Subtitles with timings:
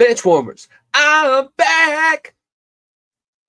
[0.00, 0.66] bench warmers.
[0.94, 2.34] I'm back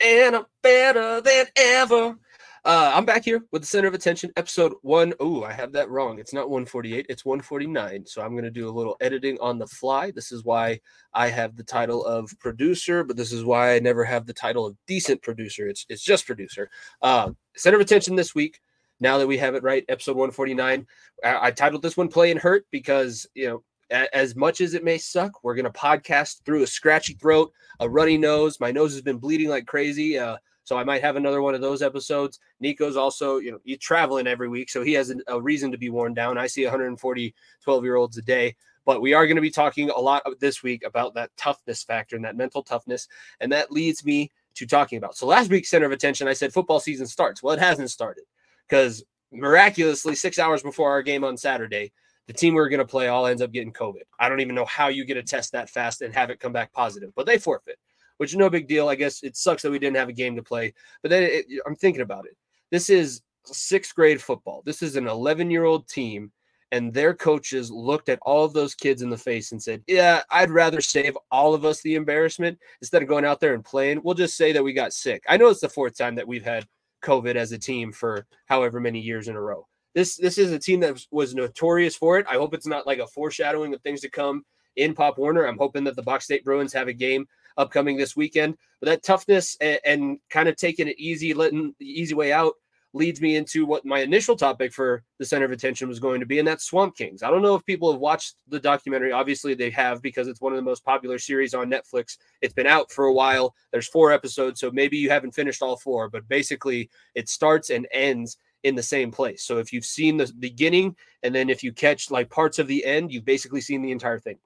[0.03, 2.17] and I'm better than ever.
[2.65, 5.13] Uh, I'm back here with the center of attention, episode one.
[5.21, 6.19] Oh, I have that wrong.
[6.19, 8.05] It's not 148, it's 149.
[8.05, 10.11] So I'm going to do a little editing on the fly.
[10.11, 10.81] This is why
[11.13, 14.65] I have the title of producer, but this is why I never have the title
[14.65, 15.69] of decent producer.
[15.69, 16.69] It's it's just producer.
[17.01, 18.59] Uh, center of attention this week.
[18.99, 20.85] Now that we have it right, episode 149.
[21.23, 24.83] I, I titled this one "Play and Hurt" because you know as much as it
[24.83, 28.59] may suck, we're going to podcast through a scratchy throat, a runny nose.
[28.59, 30.17] My nose has been bleeding like crazy.
[30.17, 32.39] Uh, so I might have another one of those episodes.
[32.59, 35.77] Nico's also, you know, he's traveling every week, so he has a, a reason to
[35.77, 36.37] be worn down.
[36.37, 39.89] I see 140 12 year olds a day, but we are going to be talking
[39.89, 43.07] a lot this week about that toughness factor and that mental toughness.
[43.39, 45.17] And that leads me to talking about.
[45.17, 47.41] So last week's center of attention, I said football season starts.
[47.41, 48.23] Well, it hasn't started
[48.67, 51.91] because miraculously, six hours before our game on Saturday,
[52.31, 54.03] the team we are going to play all ends up getting COVID.
[54.17, 56.53] I don't even know how you get a test that fast and have it come
[56.53, 57.77] back positive, but they forfeit,
[58.17, 58.87] which is no big deal.
[58.87, 61.45] I guess it sucks that we didn't have a game to play, but then it,
[61.67, 62.37] I'm thinking about it.
[62.69, 64.63] This is sixth grade football.
[64.65, 66.31] This is an 11 year old team,
[66.71, 70.21] and their coaches looked at all of those kids in the face and said, Yeah,
[70.29, 73.99] I'd rather save all of us the embarrassment instead of going out there and playing.
[74.05, 75.21] We'll just say that we got sick.
[75.27, 76.65] I know it's the fourth time that we've had
[77.03, 80.59] COVID as a team for however many years in a row this this is a
[80.59, 82.25] team that was notorious for it.
[82.29, 84.45] I hope it's not like a foreshadowing of things to come
[84.77, 85.45] in Pop Warner.
[85.45, 88.57] I'm hoping that the Box State Bruins have a game upcoming this weekend.
[88.79, 92.53] But that toughness and, and kind of taking it easy, letting the easy way out
[92.93, 96.25] leads me into what my initial topic for the center of attention was going to
[96.25, 97.23] be, and that's Swamp Kings.
[97.23, 99.11] I don't know if people have watched the documentary.
[99.11, 102.17] Obviously, they have because it's one of the most popular series on Netflix.
[102.41, 103.55] It's been out for a while.
[103.71, 107.87] There's four episodes, so maybe you haven't finished all four, but basically, it starts and
[107.93, 109.43] ends in the same place.
[109.43, 112.85] So if you've seen the beginning and then if you catch like parts of the
[112.85, 114.37] end, you've basically seen the entire thing.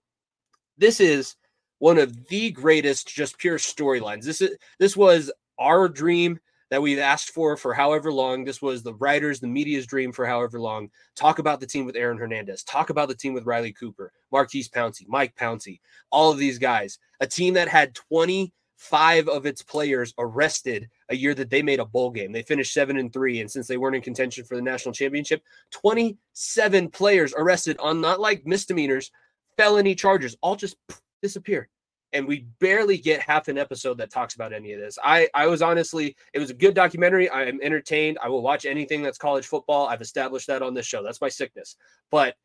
[0.77, 1.35] This is
[1.79, 4.23] one of the greatest just pure storylines.
[4.23, 6.39] This is this was our dream
[6.71, 8.43] that we've asked for for however long.
[8.43, 10.89] This was the writers, the media's dream for however long.
[11.15, 12.63] Talk about the team with Aaron Hernandez.
[12.63, 15.79] Talk about the team with Riley Cooper, Maurkice Pouncey, Mike Pouncey,
[16.11, 16.97] all of these guys.
[17.19, 21.79] A team that had 20 five of its players arrested a year that they made
[21.79, 22.31] a bowl game.
[22.31, 23.39] They finished seven and three.
[23.39, 28.19] And since they weren't in contention for the national championship, 27 players arrested on not
[28.19, 29.11] like misdemeanors,
[29.57, 30.75] felony charges, all just
[31.21, 31.69] disappear.
[32.13, 34.97] And we barely get half an episode that talks about any of this.
[35.03, 37.29] I, I was honestly, it was a good documentary.
[37.29, 38.17] I am entertained.
[38.21, 39.87] I will watch anything that's college football.
[39.87, 41.03] I've established that on this show.
[41.03, 41.75] That's my sickness.
[42.11, 42.35] But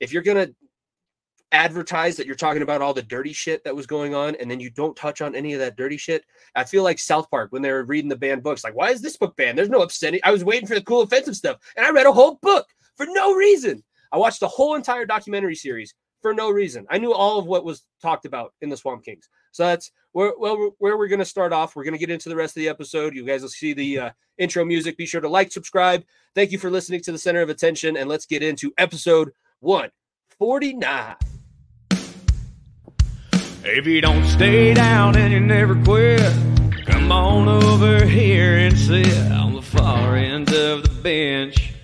[0.00, 0.54] if you're going to
[1.52, 4.60] advertise that you're talking about all the dirty shit that was going on and then
[4.60, 6.24] you don't touch on any of that dirty shit.
[6.54, 9.02] I feel like South Park when they were reading the banned books, like, why is
[9.02, 9.58] this book banned?
[9.58, 10.22] There's no obscenity.
[10.22, 12.66] I was waiting for the cool offensive stuff and I read a whole book
[12.96, 13.82] for no reason.
[14.12, 16.86] I watched the whole entire documentary series for no reason.
[16.90, 19.28] I knew all of what was talked about in the Swamp Kings.
[19.52, 21.74] So that's where well where we're going to start off.
[21.74, 23.14] We're going to get into the rest of the episode.
[23.14, 24.96] You guys will see the uh, intro music.
[24.96, 26.04] Be sure to like, subscribe.
[26.34, 29.30] Thank you for listening to the Center of Attention, and let's get into episode
[29.60, 29.90] one
[30.38, 31.16] forty nine.
[33.62, 36.20] If you don't stay down and you never quit,
[36.86, 41.74] come on over here and sit on the far end of the bench.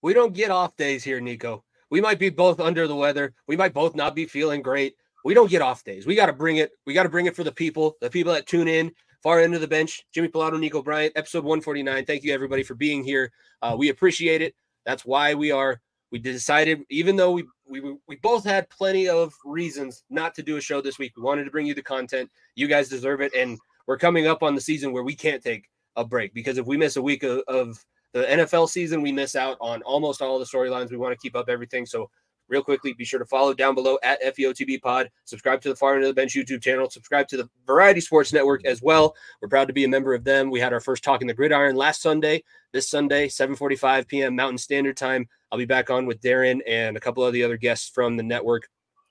[0.00, 1.64] We don't get off days here, Nico.
[1.90, 3.34] We might be both under the weather.
[3.46, 4.94] We might both not be feeling great.
[5.22, 6.06] We don't get off days.
[6.06, 6.72] We got to bring it.
[6.86, 8.92] We got to bring it for the people, the people that tune in,
[9.22, 12.04] Far end of the bench, Jimmy Pilato, Nico Bryant, episode 149.
[12.04, 13.30] Thank you, everybody, for being here.
[13.62, 14.54] Uh, we appreciate it.
[14.84, 15.80] That's why we are.
[16.10, 20.56] We decided, even though we, we we both had plenty of reasons not to do
[20.56, 22.30] a show this week, we wanted to bring you the content.
[22.56, 25.68] You guys deserve it, and we're coming up on the season where we can't take
[25.96, 29.36] a break because if we miss a week of, of the NFL season, we miss
[29.36, 30.90] out on almost all the storylines.
[30.90, 31.86] We want to keep up everything.
[31.86, 32.10] So
[32.48, 35.10] real quickly, be sure to follow down below at FEOTB Pod.
[35.24, 36.88] Subscribe to the Far End of the Bench YouTube channel.
[36.90, 39.14] Subscribe to the Variety Sports Network as well.
[39.40, 40.50] We're proud to be a member of them.
[40.50, 42.44] We had our first talk in the Gridiron last Sunday.
[42.72, 44.36] This Sunday, 7:45 p.m.
[44.36, 45.28] Mountain Standard Time.
[45.50, 48.22] I'll be back on with Darren and a couple of the other guests from the
[48.22, 48.68] network.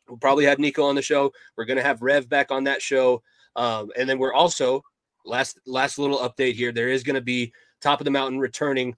[0.07, 1.31] We'll probably have Nico on the show.
[1.55, 3.21] We're going to have Rev back on that show,
[3.55, 4.83] um, and then we're also
[5.25, 6.71] last last little update here.
[6.71, 8.95] There is going to be top of the mountain returning.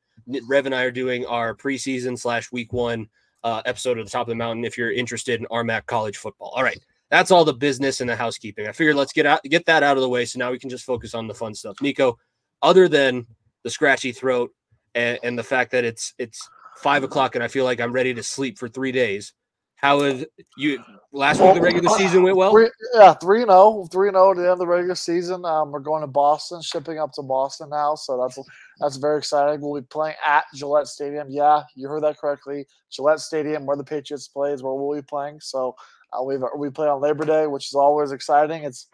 [0.48, 3.10] Rev and I are doing our preseason slash week one
[3.44, 6.52] uh, episode of the top of the mountain if you're interested in RMAC college football.
[6.56, 6.80] All right.
[7.10, 8.68] That's all the business and the housekeeping.
[8.68, 10.26] I figured let's get out get that out of the way.
[10.26, 11.80] So now we can just focus on the fun stuff.
[11.82, 12.18] Nico,
[12.62, 13.28] other than
[13.64, 14.52] the scratchy throat
[14.96, 18.14] and, and the fact that it's it's five o'clock and I feel like I'm ready
[18.14, 19.34] to sleep for three days.
[19.84, 20.24] How was
[20.56, 20.82] you
[21.12, 21.56] last week?
[21.56, 22.54] The regular season went well.
[22.54, 25.44] Three, yeah, three and zero, three and zero at the end of the regular season.
[25.44, 28.40] Um, we're going to Boston, shipping up to Boston now, so that's
[28.80, 29.60] that's very exciting.
[29.60, 31.28] We'll be playing at Gillette Stadium.
[31.30, 32.66] Yeah, you heard that correctly.
[32.92, 35.42] Gillette Stadium, where the Patriots play, is where we'll be playing.
[35.42, 35.76] So
[36.14, 38.64] uh, we we play on Labor Day, which is always exciting.
[38.64, 38.88] It's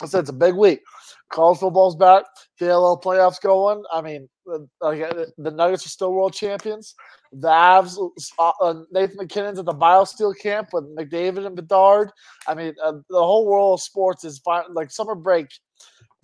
[0.00, 0.82] I said it's a big week.
[1.30, 2.22] College football's back.
[2.60, 3.82] PLL playoffs going.
[3.92, 4.90] I mean, uh,
[5.38, 6.94] the Nuggets are still world champions.
[7.32, 7.98] The Avs,
[8.38, 12.10] uh, uh, Nathan MacKinnon's at the BioSteel camp with McDavid and Bedard.
[12.46, 14.64] I mean, uh, the whole world of sports is fine.
[14.72, 15.48] Like summer break,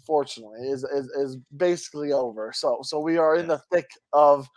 [0.07, 2.53] fortunately, is, is is basically over.
[2.55, 4.49] So so we are in the thick of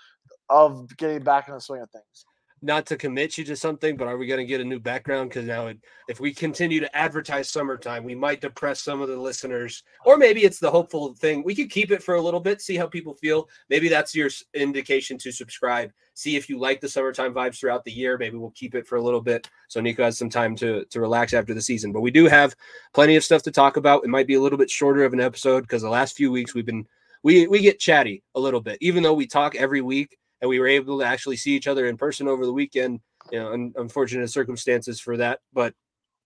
[0.50, 2.25] of getting back in the swing of things
[2.62, 5.30] not to commit you to something, but are we going to get a new background?
[5.30, 5.77] Because now, it,
[6.07, 10.44] if we continue to advertise summertime, we might depress some of the listeners, or maybe
[10.44, 11.44] it's the hopeful thing.
[11.44, 13.48] We could keep it for a little bit, see how people feel.
[13.69, 15.92] Maybe that's your indication to subscribe.
[16.13, 18.18] See if you like the summertime vibes throughout the year.
[18.18, 21.00] Maybe we'll keep it for a little bit so Nico has some time to to
[21.00, 21.92] relax after the season.
[21.92, 22.56] But we do have
[22.94, 24.03] plenty of stuff to talk about.
[24.03, 26.53] It might be a little bit shorter of an episode because the last few weeks
[26.53, 26.88] we've been
[27.24, 30.60] we we get chatty a little bit, even though we talk every week and we
[30.60, 33.00] were able to actually see each other in person over the weekend.
[33.31, 35.74] You know, un- unfortunate circumstances for that, but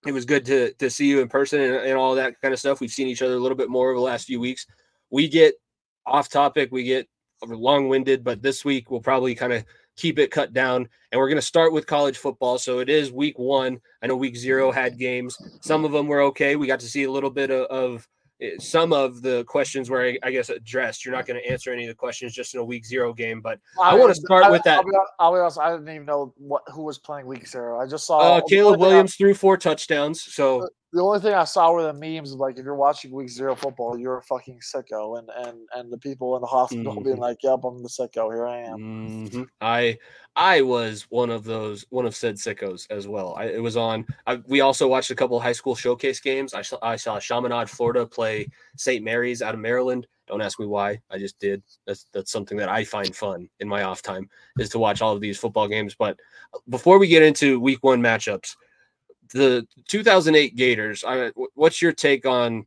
[0.05, 2.59] it was good to to see you in person and, and all that kind of
[2.59, 2.79] stuff.
[2.79, 4.65] We've seen each other a little bit more over the last few weeks.
[5.09, 5.55] We get
[6.05, 7.07] off topic, we get
[7.43, 9.65] long winded, but this week we'll probably kind of
[9.97, 10.87] keep it cut down.
[11.11, 12.57] And we're going to start with college football.
[12.57, 13.79] So it is week one.
[14.01, 15.37] I know week zero had games.
[15.61, 16.55] Some of them were okay.
[16.55, 18.07] We got to see a little bit of, of
[18.59, 21.05] some of the questions were, I, I guess, addressed.
[21.05, 23.41] You're not going to answer any of the questions just in a week zero game,
[23.41, 24.79] but I, I want to start I, with that.
[24.79, 27.79] I'll be, I'll be, honest, I didn't even know what who was playing week zero.
[27.79, 30.21] I just saw uh, Caleb Williams threw four touchdowns.
[30.21, 32.33] So the only thing I saw were the memes.
[32.33, 35.91] Of like, if you're watching week zero football, you're a fucking sicko, and and and
[35.91, 37.03] the people in the hospital mm-hmm.
[37.03, 38.33] being like, "Yep, I'm the sicko.
[38.33, 39.43] Here I am." Mm-hmm.
[39.61, 39.97] I
[40.35, 43.35] I was one of those, one of said sickos as well.
[43.37, 44.05] I, it was on.
[44.27, 46.53] I, we also watched a couple high school showcase games.
[46.53, 49.03] I saw I saw Chaminade, Florida, play St.
[49.03, 50.07] Mary's out of Maryland.
[50.27, 50.99] Don't ask me why.
[51.09, 51.63] I just did.
[51.87, 54.29] That's that's something that I find fun in my off time
[54.59, 55.95] is to watch all of these football games.
[55.97, 56.19] But
[56.69, 58.55] before we get into week one matchups
[59.33, 61.03] the 2008 Gators.
[61.05, 62.65] I, what's your take on?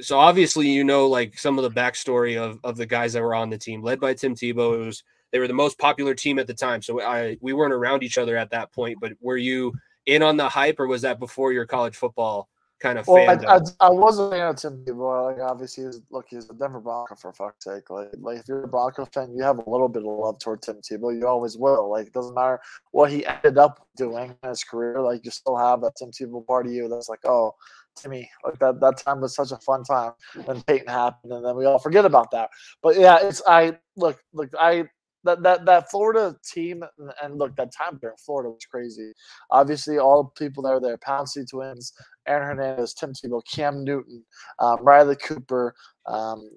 [0.00, 3.34] So obviously, you know, like some of the backstory of of the guys that were
[3.34, 4.74] on the team, led by Tim Tebow.
[4.74, 6.82] It was they were the most popular team at the time.
[6.82, 8.98] So I we weren't around each other at that point.
[9.00, 9.72] But were you
[10.06, 12.48] in on the hype, or was that before your college football
[12.80, 15.32] kind of well, I, I, I, wasn't a fan of Tim Tebow.
[15.32, 17.90] Like obviously, he's, look, he's a Denver Bronco for fuck's sake.
[17.90, 20.62] Like, like if you're a Bronco fan, you have a little bit of love toward
[20.62, 21.18] Tim Tebow.
[21.18, 21.90] You always will.
[21.90, 22.60] Like, it doesn't matter
[22.92, 25.00] what he ended up doing in his career.
[25.00, 27.54] Like, you still have that Tim Tebow part of you that's like, oh,
[27.96, 30.12] Timmy, like that that time was such a fun time.
[30.46, 32.50] Then Peyton happened, and then we all forget about that.
[32.82, 34.84] But yeah, it's I look look I
[35.28, 36.82] that that that Florida team
[37.22, 39.12] and look that time there in Florida was crazy.
[39.50, 41.92] Obviously, all the people that were there, Pouncey twins,
[42.26, 44.24] Aaron Hernandez, Tim Tebow, Cam Newton,
[44.58, 45.74] um, Riley Cooper,
[46.06, 46.50] um,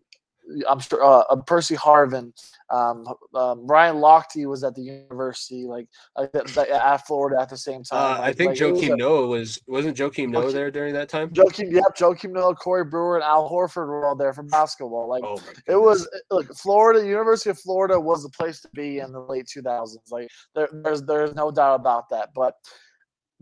[0.67, 2.33] I'm sure uh, uh, Percy Harvin,
[2.69, 5.87] um, um, Ryan Lochte was at the university, like,
[6.17, 8.19] like at Florida at the same time.
[8.19, 11.29] Uh, I think like, Joakim Noah was wasn't Joakim Noah there during that time.
[11.29, 15.07] Joakim, yeah, Joakim Noah, Corey Brewer, and Al Horford were all there for basketball.
[15.07, 19.11] Like oh it was, look, Florida, University of Florida was the place to be in
[19.11, 19.97] the late 2000s.
[20.11, 22.55] Like there, there's there's no doubt about that, but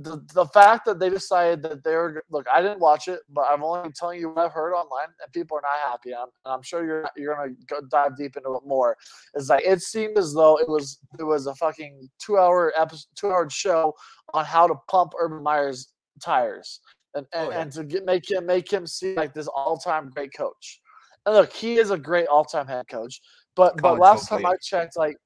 [0.02, 3.64] the, the fact that they decided that they're look, I didn't watch it, but I'm
[3.64, 6.16] only telling you what I've heard online, and people are not happy.
[6.16, 8.96] I'm, I'm sure you're you're gonna go dive deep into it more.
[9.34, 13.08] It's like it seemed as though it was it was a fucking two hour episode,
[13.16, 13.94] two hour show
[14.34, 15.92] on how to pump Urban Meyer's
[16.24, 16.80] tires
[17.14, 17.62] and and, oh, yeah.
[17.62, 20.80] and to get make him make him seem like this all time great coach.
[21.26, 23.20] And look, he is a great all time head coach.
[23.58, 25.18] But College but last time I checked, like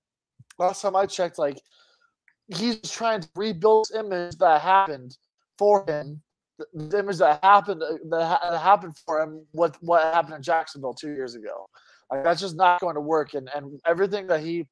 [0.58, 1.62] last time I checked, like
[2.56, 5.18] he's trying to rebuild this image that happened
[5.58, 6.22] for him,
[6.74, 11.14] the image that happened uh, that happened for him with what happened in Jacksonville two
[11.14, 11.68] years ago.
[12.12, 13.34] Like that's just not going to work.
[13.34, 14.68] And and everything that he,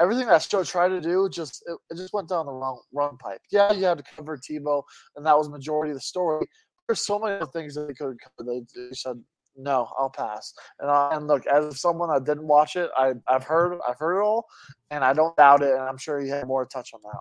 [0.00, 3.16] everything that show tried to do, just it, it just went down the wrong wrong
[3.18, 3.40] pipe.
[3.50, 4.82] Yeah, you had to cover Tebow,
[5.16, 6.46] and that was majority of the story.
[6.86, 8.46] There's so many things that they could covered.
[8.52, 9.22] They, they said
[9.56, 10.52] no, I'll pass.
[10.80, 14.18] And, I, and look, as someone that didn't watch it, I, I've heard I've heard
[14.18, 14.46] it all,
[14.90, 15.72] and I don't doubt it.
[15.72, 17.20] And I'm sure you had more to touch on that.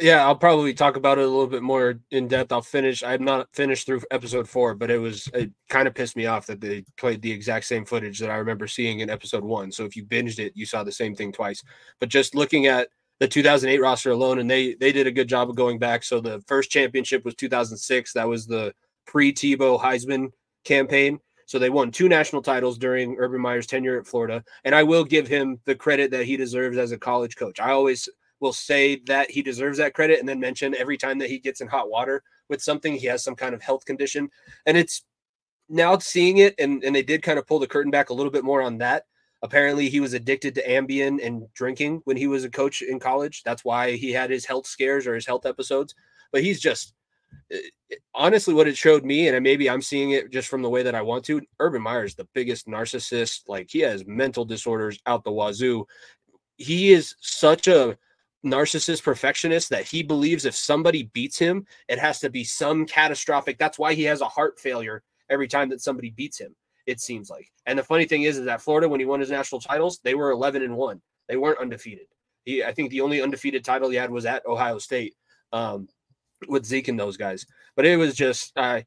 [0.00, 2.50] Yeah, I'll probably talk about it a little bit more in depth.
[2.50, 3.02] I'll finish.
[3.04, 6.46] I'm not finished through episode four, but it was it kind of pissed me off
[6.46, 9.70] that they played the exact same footage that I remember seeing in episode one.
[9.70, 11.62] So if you binged it, you saw the same thing twice.
[12.00, 12.88] But just looking at
[13.20, 16.02] the 2008 roster alone, and they they did a good job of going back.
[16.02, 18.14] So the first championship was 2006.
[18.14, 18.74] That was the
[19.06, 20.30] pre Tebow Heisman
[20.64, 21.18] campaign.
[21.46, 24.42] So they won two national titles during Urban Meyer's tenure at Florida.
[24.64, 27.60] And I will give him the credit that he deserves as a college coach.
[27.60, 28.08] I always
[28.40, 31.60] will say that he deserves that credit and then mention every time that he gets
[31.60, 34.30] in hot water with something, he has some kind of health condition.
[34.66, 35.04] And it's
[35.68, 38.32] now seeing it, and, and they did kind of pull the curtain back a little
[38.32, 39.04] bit more on that.
[39.42, 43.42] Apparently, he was addicted to Ambien and drinking when he was a coach in college.
[43.44, 45.94] That's why he had his health scares or his health episodes.
[46.32, 46.94] But he's just
[48.14, 50.94] honestly what it showed me, and maybe I'm seeing it just from the way that
[50.94, 51.40] I want to.
[51.60, 53.42] Urban Meyer is the biggest narcissist.
[53.48, 55.86] Like he has mental disorders out the wazoo.
[56.56, 57.98] He is such a
[58.44, 63.58] narcissist perfectionist that he believes if somebody beats him, it has to be some catastrophic.
[63.58, 66.54] That's why he has a heart failure every time that somebody beats him.
[66.86, 67.50] It seems like.
[67.64, 70.14] And the funny thing is, is that Florida, when he won his national titles, they
[70.14, 71.00] were 11 and one.
[71.28, 72.06] They weren't undefeated.
[72.44, 75.14] He, I think, the only undefeated title he had was at Ohio State
[75.54, 75.88] um,
[76.48, 77.46] with Zeke and those guys.
[77.76, 78.82] But it was just, uh,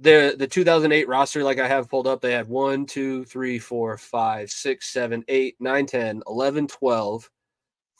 [0.00, 3.96] the the 2008 roster, like I have pulled up, they had 1, 2, 3, 4,
[3.98, 7.30] 5, 6, 7, 8, 9, 10, 11, 12,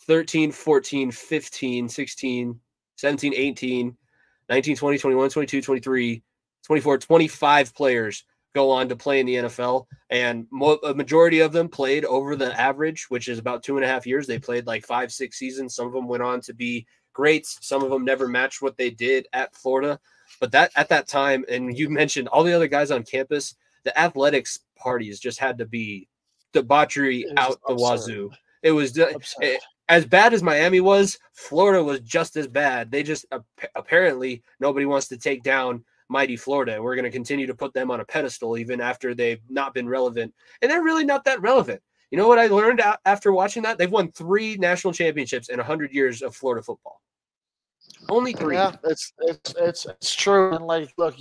[0.07, 2.61] 13, 14, 15, 16,
[2.97, 3.97] 17, 18,
[4.49, 6.23] 19, 20, 21, 22, 23,
[6.65, 9.87] 24, 25 players go on to play in the NFL.
[10.09, 13.85] And mo- a majority of them played over the average, which is about two and
[13.85, 14.27] a half years.
[14.27, 15.75] They played like five, six seasons.
[15.75, 17.59] Some of them went on to be greats.
[17.61, 19.99] Some of them never matched what they did at Florida.
[20.41, 23.99] But that at that time, and you mentioned all the other guys on campus, the
[23.99, 26.09] athletics parties just had to be
[26.53, 28.31] debauchery out the wazoo.
[28.63, 32.91] It was it, eh, as bad as Miami was, Florida was just as bad.
[32.91, 33.27] They just
[33.75, 36.83] apparently nobody wants to take down mighty Florida.
[36.83, 39.89] We're going to continue to put them on a pedestal even after they've not been
[39.89, 40.35] relevant.
[40.61, 41.83] And they're really not that relevant.
[42.11, 43.79] You know what I learned after watching that?
[43.79, 47.01] They've won three national championships in 100 years of Florida football.
[48.09, 48.57] Only three.
[48.57, 50.55] Yeah, it's it's it's it's true.
[50.55, 51.17] And like, look,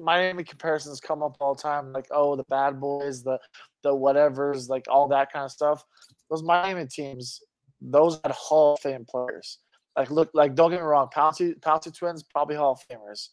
[0.00, 1.92] Miami comparisons come up all the time.
[1.92, 3.38] Like, oh, the bad boys, the
[3.82, 5.82] the whatevers, like all that kind of stuff.
[6.30, 7.40] Those Miami teams
[7.80, 9.58] those had Hall of Fame players.
[9.96, 13.28] Like, look, like don't get me wrong, Pouncey, Pouncey twins probably Hall of Famers.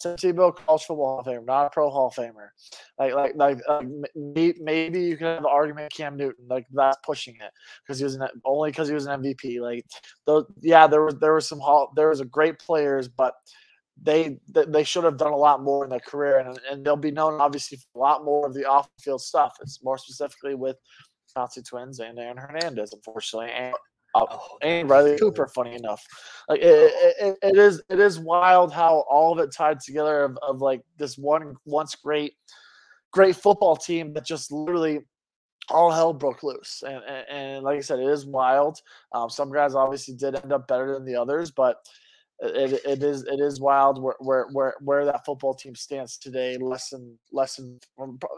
[0.00, 2.48] Tim Tebow, college football Hall of Famer, not a pro Hall of Famer.
[2.98, 3.82] Like, like, like, uh,
[4.14, 7.50] maybe you could have an argument Cam Newton, like that's pushing it
[7.82, 9.60] because he was an, only because he was an MVP.
[9.60, 9.84] Like,
[10.60, 13.34] yeah, there was there was some hall, there was a great players, but
[14.00, 17.10] they they should have done a lot more in their career, and and they'll be
[17.10, 19.54] known obviously for a lot more of the off field stuff.
[19.62, 20.76] It's more specifically with
[21.36, 23.74] Pouncey twins and Aaron Hernandez, unfortunately, and
[24.22, 25.46] uh, oh, and Riley Cooper.
[25.48, 26.04] Funny enough,
[26.48, 30.38] like it, it, it is it is wild how all of it tied together of,
[30.42, 32.34] of like this one once great
[33.12, 35.00] great football team that just literally
[35.70, 36.82] all hell broke loose.
[36.86, 38.80] And, and, and like I said, it is wild.
[39.12, 41.78] Um, some guys obviously did end up better than the others, but
[42.40, 46.56] it, it is it is wild where, where where where that football team stands today.
[46.58, 47.80] Less than less than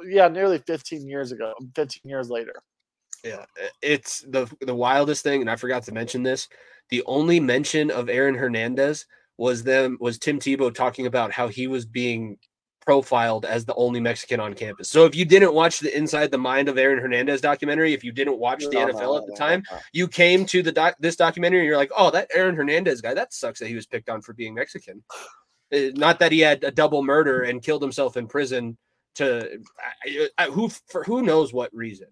[0.07, 2.55] yeah, nearly 15 years ago, 15 years later.
[3.25, 3.45] Yeah,
[3.83, 6.49] it's the the wildest thing, and I forgot to mention this.
[6.91, 9.07] The only mention of Aaron Hernandez
[9.37, 12.39] was them was Tim Tebow talking about how he was being
[12.81, 14.89] profiled as the only Mexican on campus.
[14.89, 18.13] So if you didn't watch the Inside the Mind of Aaron Hernandez documentary, if you
[18.13, 20.97] didn't watch the no, NFL no, at the no, time, you came to the doc,
[20.99, 23.87] this documentary and you're like, "Oh, that Aaron Hernandez guy, that sucks that he was
[23.87, 25.03] picked on for being Mexican."
[25.71, 28.79] Eh, not that he had a double murder and killed himself in prison
[29.17, 29.61] to
[30.51, 32.07] who for who knows what reason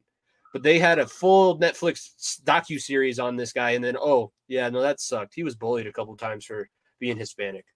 [0.57, 4.71] but they had a full Netflix docu series on this guy, and then oh yeah,
[4.71, 5.35] no, that sucked.
[5.35, 6.67] He was bullied a couple times for
[6.99, 7.67] being Hispanic.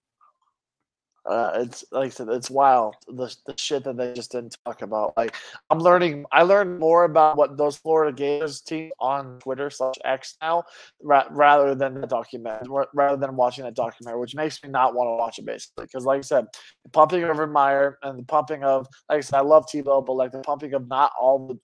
[1.23, 4.81] Uh, it's like I said, it's wild the, the shit that they just didn't talk
[4.81, 5.13] about.
[5.15, 5.35] Like
[5.69, 10.35] I'm learning, I learned more about what those Florida Gators team on Twitter slash X
[10.41, 10.63] now,
[11.03, 15.07] ra- rather than the documentary, rather than watching that documentary, which makes me not want
[15.07, 15.85] to watch it basically.
[15.85, 16.45] Because like I said,
[16.83, 20.13] the pumping of Meyer and the pumping of, like I said, I love Tebow, but
[20.13, 21.59] like the pumping of not all the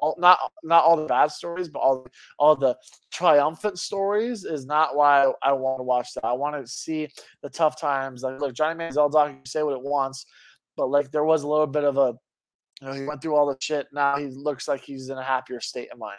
[0.00, 2.06] all not not all the bad stories, but all
[2.38, 2.76] all the
[3.12, 6.24] triumphant stories is not why I, want to watch that.
[6.24, 7.08] I want to see
[7.42, 8.22] the tough times.
[8.22, 10.26] Like, look, Johnny Manziel doc, you say what it wants,
[10.76, 12.14] but like there was a little bit of a
[12.80, 13.88] you know, he went through all the shit.
[13.92, 16.16] Now he looks like he's in a happier state of mind.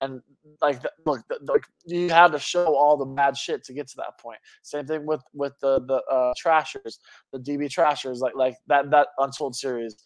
[0.00, 0.22] And
[0.62, 4.18] like, look, like you had to show all the bad shit to get to that
[4.18, 4.38] point.
[4.62, 7.00] Same thing with with the the uh, Trashers,
[7.32, 9.96] the DB Trashers, like like that that Untold series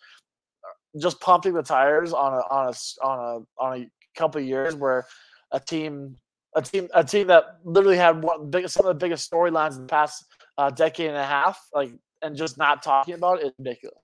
[0.99, 5.07] just pumping the tires on a on a on a on a couple years where
[5.53, 6.17] a team
[6.55, 9.83] a team a team that literally had one big some of the biggest storylines in
[9.83, 10.25] the past
[10.59, 14.02] uh, decade and a half like and just not talking about it is ridiculous.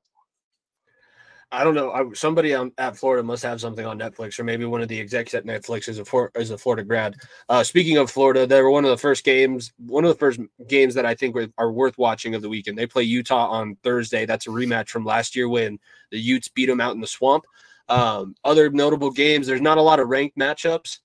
[1.51, 1.93] I don't know.
[1.93, 5.01] I, somebody on, at Florida must have something on Netflix, or maybe one of the
[5.01, 7.17] execs at Netflix is a for, is a Florida grad.
[7.49, 10.41] Uh, speaking of Florida, they were one of the first games, one of the first
[10.67, 12.77] games that I think are worth watching of the weekend.
[12.77, 14.27] They play Utah on Thursday.
[14.27, 15.79] That's a rematch from last year when
[16.11, 17.45] the Utes beat them out in the swamp.
[17.89, 19.47] Um, other notable games.
[19.47, 20.99] There's not a lot of ranked matchups.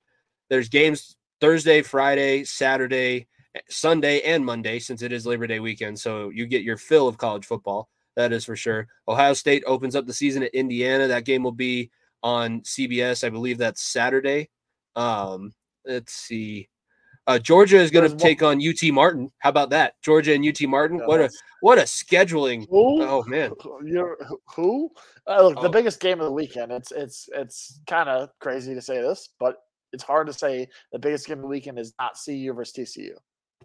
[0.49, 3.27] There's games Thursday, Friday, Saturday,
[3.69, 5.97] Sunday, and Monday, since it is Labor Day weekend.
[5.97, 7.87] So you get your fill of college football.
[8.15, 8.87] That is for sure.
[9.07, 11.07] Ohio State opens up the season at Indiana.
[11.07, 11.91] That game will be
[12.21, 13.23] on CBS.
[13.23, 14.49] I believe that's Saturday.
[14.95, 15.53] Um,
[15.85, 16.69] let's see.
[17.25, 19.31] Uh, Georgia is going to take on UT Martin.
[19.39, 19.93] How about that?
[20.01, 20.99] Georgia and UT Martin.
[21.05, 21.29] What a
[21.61, 22.67] what a scheduling.
[22.69, 23.01] Who?
[23.01, 23.53] Oh man,
[23.85, 24.17] you're
[24.53, 24.91] who?
[25.25, 25.61] Uh, look, oh.
[25.61, 26.71] the biggest game of the weekend.
[26.73, 29.55] It's it's it's kind of crazy to say this, but
[29.93, 33.15] it's hard to say the biggest game of the weekend is not CU versus TCU.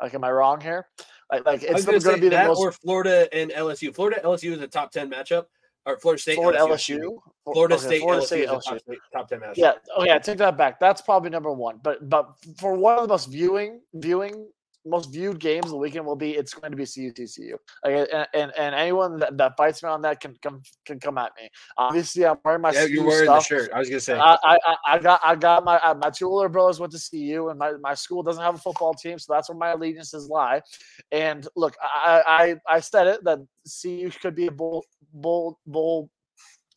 [0.01, 0.87] Like, am I wrong here?
[1.31, 2.59] Like, like it's going to be the most.
[2.59, 3.95] Or Florida and LSU.
[3.95, 5.47] Florida LSU is a top ten matchup.
[5.87, 6.99] Or Florida State, Florida LSU.
[6.99, 7.19] LSU.
[7.45, 8.63] Florida okay, State, Florida LSU State, LSU.
[8.63, 9.57] Top, top, ten matchup.
[9.57, 9.73] Yeah.
[9.97, 10.19] Oh yeah.
[10.19, 10.81] Take that back.
[10.81, 11.81] That's probably number one.
[11.83, 14.49] But but for one of the most viewing viewing
[14.87, 17.53] most viewed games of the weekend will be it's going to be CUTCU.
[17.85, 21.19] Like, and, and, and anyone that, that fights me on that can come can come
[21.19, 21.49] at me.
[21.77, 23.49] Obviously, I'm wearing my yeah, you're wearing stuff.
[23.49, 23.71] the shirt.
[23.75, 24.19] I was gonna say.
[24.19, 27.49] I, I, I got I got my uh, my two older brothers went to CU,
[27.49, 30.61] and my, my school doesn't have a football team, so that's where my allegiances lie.
[31.13, 33.39] And look, I I, I said it that
[33.83, 36.11] CU could be a bull bull bull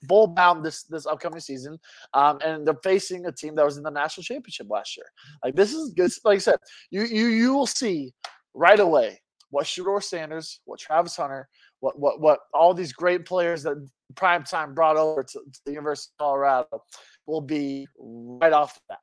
[0.03, 1.79] bowl bound this this upcoming season,
[2.13, 5.05] um, and they're facing a team that was in the national championship last year.
[5.43, 6.11] Like this is good.
[6.23, 6.57] Like I said,
[6.89, 8.13] you you you will see
[8.53, 11.47] right away what Shedeur Sanders, what Travis Hunter,
[11.79, 13.77] what what what all these great players that
[14.15, 16.83] prime time brought over to, to the University of Colorado
[17.27, 18.99] will be right off the bat,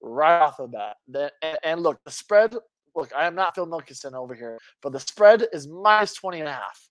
[0.00, 0.96] right off the bat.
[1.06, 2.54] Then, and, and look, the spread.
[2.96, 6.48] Look, I am not Phil Mickelson over here, but the spread is minus 20 and
[6.48, 6.88] a half.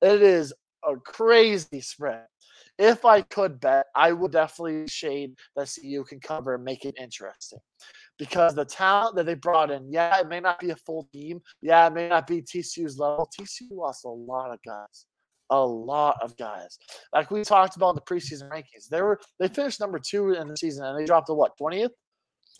[0.00, 0.54] It is
[0.88, 2.24] a crazy spread
[2.80, 6.96] if I could bet, I would definitely shade that CU can cover and make it
[6.98, 7.58] interesting.
[8.18, 11.40] Because the talent that they brought in, yeah, it may not be a full team.
[11.60, 13.28] Yeah, it may not be TCU's level.
[13.38, 15.06] TCU lost a lot of guys.
[15.50, 16.78] A lot of guys.
[17.12, 18.88] Like we talked about in the preseason rankings.
[18.90, 21.90] They were they finished number two in the season and they dropped to what, 20th?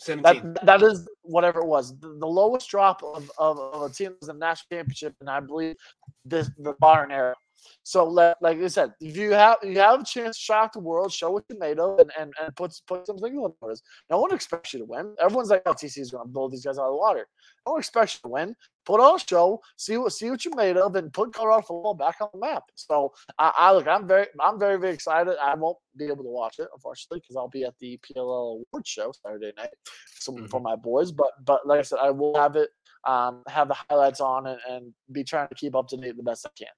[0.01, 0.55] 17.
[0.55, 1.99] That, that is whatever it was.
[2.01, 5.41] The, the lowest drop of, of, of, a team was the national championship, and I
[5.41, 5.77] believe
[6.25, 7.35] this the modern era.
[7.83, 11.13] So, like I said, if you have you have a chance to shock the world,
[11.13, 13.83] show what you're made of, and and, and put put some things on notice.
[14.11, 15.15] No one expects you to win.
[15.21, 17.27] Everyone's like, "Oh, TC is going to blow these guys out of the water."
[17.67, 18.57] No one expects you to win.
[18.87, 21.95] Put on a show, see what see what you're made of, and put Colorado football
[21.95, 22.65] back on the map.
[22.75, 25.37] So, I, I look, I'm very I'm very very excited.
[25.43, 28.87] I won't be able to watch it unfortunately because I'll be at the PLL Award
[28.87, 29.71] show Saturday night
[30.19, 30.47] so, mm-hmm.
[30.47, 31.13] for my boys.
[31.13, 32.71] But but like I said, I will have it
[33.05, 36.23] um, have the highlights on and, and be trying to keep up to date the
[36.23, 36.69] best I can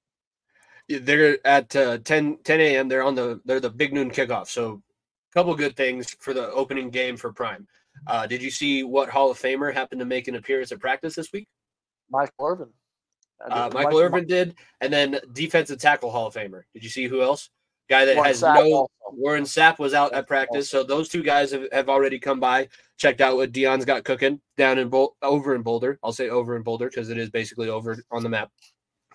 [0.98, 2.88] they're at uh, 10 10 a.m.
[2.88, 4.48] They're on the they're the big noon kickoff.
[4.48, 4.82] So
[5.30, 7.66] a couple good things for the opening game for Prime.
[8.06, 11.14] Uh, did you see what Hall of Famer happened to make an appearance at practice
[11.14, 11.48] this week?
[12.10, 12.68] Michael Irvin.
[13.48, 16.62] Uh, Michael Irvin did, and then defensive tackle Hall of Famer.
[16.72, 17.50] Did you see who else?
[17.90, 18.72] Guy that Warren has Sapp no.
[18.72, 18.92] Also.
[19.14, 22.68] Warren Sapp was out at practice, so those two guys have, have already come by,
[22.96, 25.98] checked out what Deion's got cooking down in Bol- over in Boulder.
[26.02, 28.50] I'll say over in Boulder because it is basically over on the map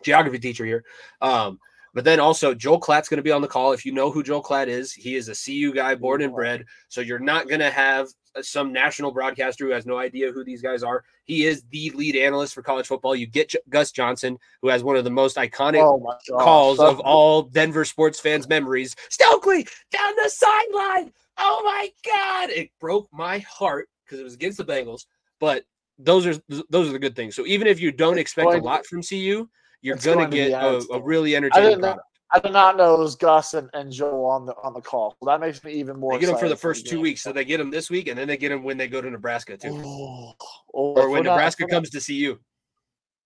[0.03, 0.83] geography teacher here.
[1.21, 1.59] Um,
[1.93, 3.71] but then also Joel Klatt's going to be on the call.
[3.71, 6.65] If you know who Joel Klatt is, he is a CU guy, born and bred.
[6.89, 8.09] So you're not going to have
[8.41, 11.03] some national broadcaster who has no idea who these guys are.
[11.23, 13.15] He is the lead analyst for college football.
[13.15, 17.41] You get Gus Johnson, who has one of the most iconic oh calls of all
[17.41, 18.95] Denver sports fans' memories.
[19.09, 21.11] Stokley down the sideline.
[21.37, 22.49] Oh my God!
[22.49, 25.05] It broke my heart because it was against the Bengals.
[25.39, 25.63] But
[25.99, 26.35] those are
[26.69, 27.35] those are the good things.
[27.35, 29.47] So even if you don't expect a lot from CU,
[29.81, 32.01] you're gonna going get a, a, really entertaining product.
[32.31, 35.15] I did not know it was Gus and, and Joel on the on the call.
[35.21, 36.13] That makes me even more.
[36.13, 38.17] They get them for the first two weeks, so they get them this week, and
[38.17, 40.33] then they get them when they go to Nebraska too, oh,
[40.73, 42.37] oh, or when Nebraska not, comes not, to CU.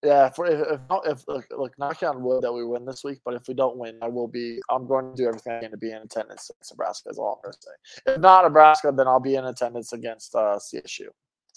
[0.03, 3.35] Yeah, if, if, if look, look, knock on wood that we win this week, but
[3.35, 4.59] if we don't win, I will be.
[4.69, 7.09] I'm going to do everything I can to be in attendance against Nebraska.
[7.09, 8.13] Is all I'm going to say.
[8.13, 11.07] If not Nebraska, then I'll be in attendance against uh, CSU.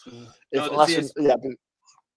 [0.07, 0.15] If,
[0.53, 1.37] no, unless CS- yeah,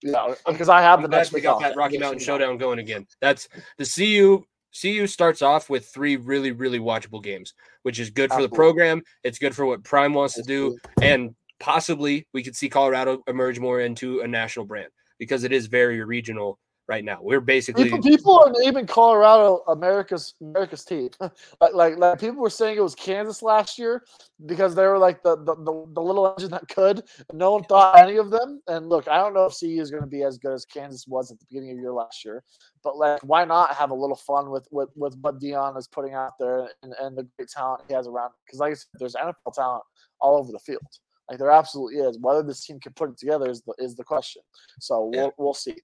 [0.02, 3.08] yeah, because I have the next we got that Rocky Mountain Showdown going again.
[3.22, 4.44] That's the CU.
[4.80, 8.56] CU starts off with three really, really watchable games, which is good for Absolutely.
[8.56, 9.02] the program.
[9.24, 13.60] It's good for what Prime wants to do, and possibly we could see Colorado emerge
[13.60, 17.20] more into a national brand because it is very regional right now.
[17.22, 21.10] We're basically people, people are naming Colorado America's America's team.
[21.20, 24.04] like, like, like people were saying it was Kansas last year
[24.46, 27.04] because they were like the the, the, the little engine that could.
[27.34, 28.62] No one thought any of them.
[28.68, 31.06] And look, I don't know if CU is going to be as good as Kansas
[31.08, 32.44] was at the beginning of the year last year,
[32.84, 36.14] but like why not have a little fun with with, with what Deion is putting
[36.14, 38.32] out there and, and the great talent he has around?
[38.46, 39.84] Because like I said, there's NFL talent
[40.20, 40.82] all over the field.
[41.30, 42.18] Like there absolutely is.
[42.20, 44.42] Whether this team can put it together is the is the question.
[44.80, 45.30] So we'll yeah.
[45.38, 45.76] we'll see.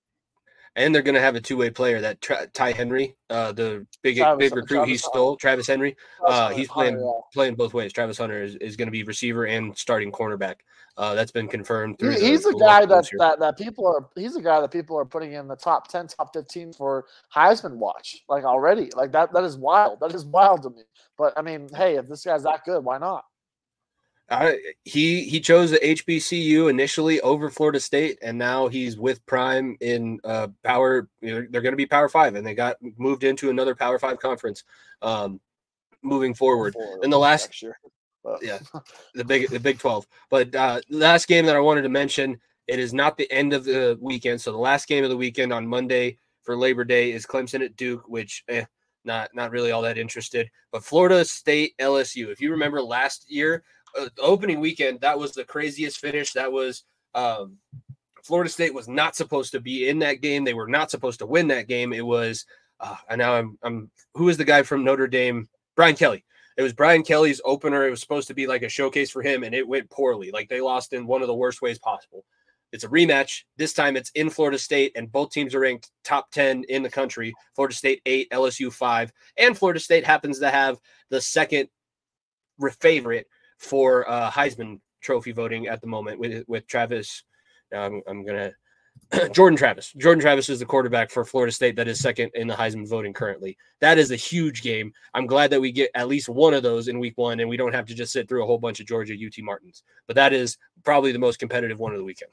[0.76, 4.18] And they're going to have a two-way player that Tra- Ty Henry, uh, the big
[4.18, 5.96] Travis- big recruit Travis he stole, Travis Henry.
[6.26, 7.94] Uh, he's playing Hunter, playing both ways.
[7.94, 10.56] Travis Hunter is, is going to be receiver and starting cornerback.
[10.96, 11.96] Uh, that's been confirmed.
[12.00, 14.08] He- Through he's the the guy that, that that people are.
[14.16, 17.06] He's the guy that people are putting in the top ten, top fifteen for
[17.36, 18.24] Heisman watch.
[18.30, 19.34] Like already, like that.
[19.34, 20.00] That is wild.
[20.02, 20.84] That is wild to me.
[21.18, 23.26] But I mean, hey, if this guy's that good, why not?
[24.30, 29.78] I, he he chose the HBCU initially over Florida State, and now he's with Prime
[29.82, 31.10] in uh, Power.
[31.22, 34.00] You know, they're going to be Power Five, and they got moved into another Power
[34.00, 34.64] Five conference.
[35.02, 35.40] Um,
[36.02, 37.64] moving forward, For in the last.
[38.24, 38.60] But- yeah,
[39.14, 40.08] the big the Big Twelve.
[40.30, 43.66] But uh, last game that I wanted to mention, it is not the end of
[43.66, 44.40] the weekend.
[44.40, 47.76] So the last game of the weekend on Monday for Labor Day is Clemson at
[47.76, 48.66] Duke, which eh,
[49.04, 50.50] not not really all that interested.
[50.72, 52.32] But Florida State LSU.
[52.32, 53.64] If you remember last year,
[54.00, 56.34] uh, opening weekend, that was the craziest finish.
[56.34, 56.84] That was
[57.16, 57.58] um,
[58.24, 60.44] Florida State was not supposed to be in that game.
[60.44, 61.94] They were not supposed to win that game.
[61.94, 62.46] It was,
[62.80, 65.48] uh, and now I'm I'm who is the guy from Notre Dame?
[65.76, 66.24] Brian Kelly.
[66.56, 67.86] It was Brian Kelly's opener.
[67.86, 70.32] It was supposed to be like a showcase for him, and it went poorly.
[70.32, 72.26] Like they lost in one of the worst ways possible.
[72.72, 73.44] It's a rematch.
[73.58, 76.90] This time it's in Florida State, and both teams are ranked top 10 in the
[76.90, 77.34] country.
[77.56, 80.78] Florida State eight, LSU five, and Florida State happens to have
[81.10, 81.70] the second
[82.80, 83.28] favorite
[83.64, 87.24] for uh, Heisman Trophy voting at the moment with with Travis.
[87.74, 88.52] I'm, I'm gonna
[89.32, 89.94] Jordan Travis.
[89.94, 93.14] Jordan Travis is the quarterback for Florida State that is second in the Heisman voting
[93.14, 93.58] currently.
[93.80, 94.94] That is a huge game.
[95.14, 97.58] I'm glad that we get at least one of those in week one and we
[97.58, 99.84] don't have to just sit through a whole bunch of Georgia UT Martins.
[100.08, 102.32] But that is probably the most competitive one of the weekend.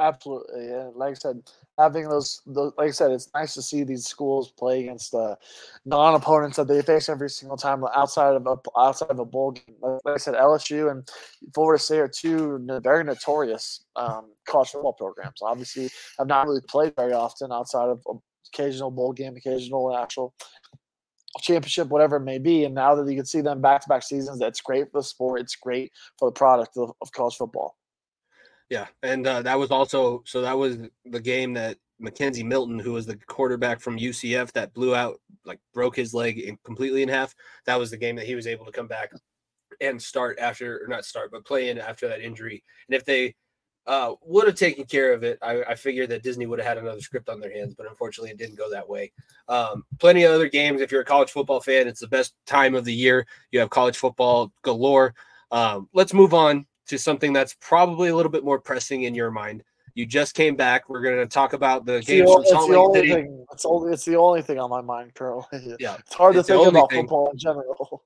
[0.00, 0.88] Absolutely, yeah.
[0.94, 1.42] Like I said,
[1.78, 5.36] having those, those, like I said, it's nice to see these schools play against uh,
[5.84, 9.76] non-opponents that they face every single time outside of a outside of a bowl game.
[9.82, 11.06] Like I said, LSU and
[11.54, 15.42] Florida State are two very notorious um, college football programs.
[15.42, 18.02] Obviously, have not really played very often outside of
[18.54, 20.32] occasional bowl game, occasional actual
[21.42, 22.64] championship, whatever it may be.
[22.64, 25.42] And now that you can see them back-to-back seasons, that's great for the sport.
[25.42, 27.76] It's great for the product of, of college football.
[28.70, 32.92] Yeah, and uh, that was also so that was the game that McKenzie Milton, who
[32.92, 37.08] was the quarterback from UCF that blew out, like broke his leg in, completely in
[37.08, 37.34] half.
[37.66, 39.10] That was the game that he was able to come back
[39.80, 42.62] and start after, or not start, but play in after that injury.
[42.88, 43.34] And if they
[43.86, 46.78] uh, would have taken care of it, I, I figured that Disney would have had
[46.78, 49.10] another script on their hands, but unfortunately, it didn't go that way.
[49.48, 50.80] Um, plenty of other games.
[50.80, 53.26] If you're a college football fan, it's the best time of the year.
[53.50, 55.14] You have college football galore.
[55.50, 59.30] Um, let's move on to something that's probably a little bit more pressing in your
[59.30, 59.64] mind.
[59.94, 60.88] You just came back.
[60.88, 63.12] We're going to talk about the It's games from it's Salt the Lake only City.
[63.12, 63.46] thing.
[63.52, 63.92] It's only.
[63.92, 65.76] It's the only thing on my mind currently.
[65.80, 67.02] Yeah, it's hard it's to think about thing.
[67.02, 68.04] football in general.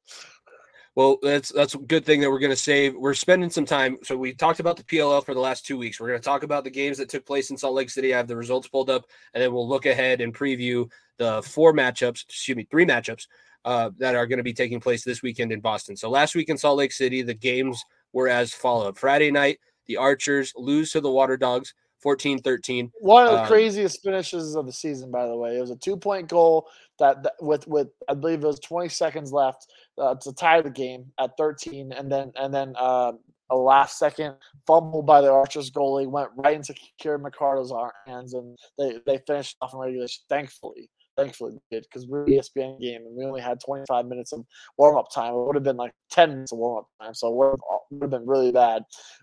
[0.97, 2.95] Well, that's that's a good thing that we're going to save.
[2.95, 3.99] We're spending some time.
[4.05, 5.99] So we talked about the PLL for the last two weeks.
[5.99, 8.15] We're going to talk about the games that took place in Salt Lake City.
[8.15, 11.73] I have the results pulled up, and then we'll look ahead and preview the four
[11.73, 12.23] matchups.
[12.25, 13.27] Excuse me, three matchups
[13.65, 15.97] uh, that are going to be taking place this weekend in Boston.
[15.97, 18.93] So last week in Salt Lake City, the games were as follow.
[18.95, 22.91] Friday night, the Archers lose to the Water Dogs, 14-13.
[23.01, 25.59] One of the Um, craziest finishes of the season, by the way.
[25.59, 29.33] It was a two-point goal that, that with with I believe it was 20 seconds
[29.33, 29.67] left
[29.99, 33.13] uh, to tie the game at 13, and then and then uh,
[33.51, 37.73] a last second fumble by the Archers goalie went right into Kieran McArdle's
[38.07, 40.23] hands, and they they finished off in regulation.
[40.29, 44.45] Thankfully, thankfully did because we're an ESPN game and we only had 25 minutes of
[44.79, 45.35] warm-up time.
[45.35, 48.27] It would have been like 10 minutes of warm-up time, so it would have, been
[48.27, 48.83] really bad.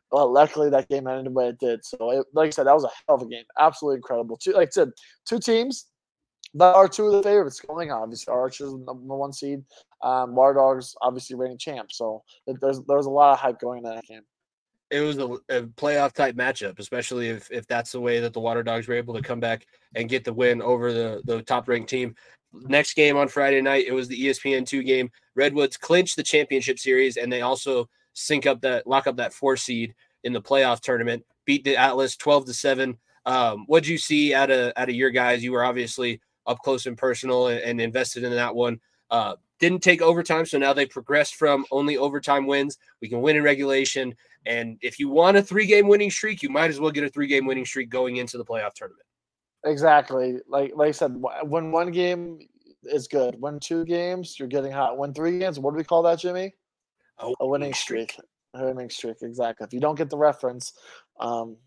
[0.09, 1.83] But luckily, that game ended the way it did.
[1.83, 3.43] So, it, like I said, that was a hell of a game.
[3.59, 4.37] Absolutely incredible.
[4.37, 4.91] Two, like I said,
[5.25, 5.87] two teams
[6.53, 8.03] that are two of the favorites going on.
[8.03, 9.63] Obviously, Archers number one seed,
[10.03, 11.91] um, Water Dogs obviously reigning champ.
[11.91, 14.21] So there's there's a lot of hype going in that game.
[14.91, 18.39] It was a, a playoff type matchup, especially if if that's the way that the
[18.39, 21.67] Water Dogs were able to come back and get the win over the the top
[21.67, 22.13] ranked team.
[22.53, 25.09] Next game on Friday night, it was the ESPN two game.
[25.35, 29.55] Redwoods clinched the championship series, and they also sync up that lock up that four
[29.55, 31.25] seed in the playoff tournament.
[31.45, 32.97] Beat the Atlas twelve to seven.
[33.25, 35.43] Um, what'd you see out of out of your guys?
[35.43, 38.81] You were obviously up close and personal and, and invested in that one.
[39.09, 42.77] Uh, didn't take overtime, so now they progressed from only overtime wins.
[42.99, 46.49] We can win in regulation, and if you want a three game winning streak, you
[46.49, 49.05] might as well get a three game winning streak going into the playoff tournament.
[49.65, 50.39] Exactly.
[50.47, 52.39] Like like I said, wh- when one game
[52.83, 54.97] is good, when two games you're getting hot.
[54.97, 56.53] When three games, what do we call that, Jimmy?
[57.19, 58.17] Oh, A winning streak.
[58.55, 59.17] A winning streak.
[59.21, 59.65] Exactly.
[59.65, 60.73] If you don't get the reference,
[61.19, 61.57] um,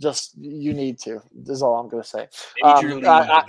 [0.00, 1.20] just you need to.
[1.34, 2.28] This is all I'm gonna say.
[2.62, 3.04] Major Um.
[3.06, 3.44] I- I-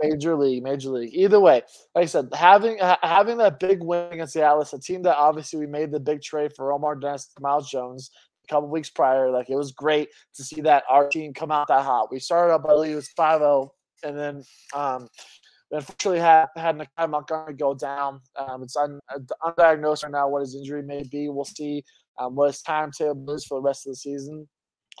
[0.00, 1.14] Major league, major league.
[1.14, 1.62] Either way,
[1.94, 5.16] like I said, having ha- having that big win against the Atlas, a team that
[5.16, 8.10] obviously we made the big trade for Omar Dennis, Myles Jones,
[8.44, 9.30] a couple weeks prior.
[9.30, 12.12] Like it was great to see that our team come out that hot.
[12.12, 14.42] We started up, I believe it was 5 0, and then
[14.74, 15.08] um,
[15.70, 18.20] unfortunately had had Nakeie Montgomery go down.
[18.36, 19.00] Um, it's un,
[19.42, 21.28] undiagnosed right now what his injury may be.
[21.30, 21.82] We'll see
[22.18, 24.46] um, what his timetable is for the rest of the season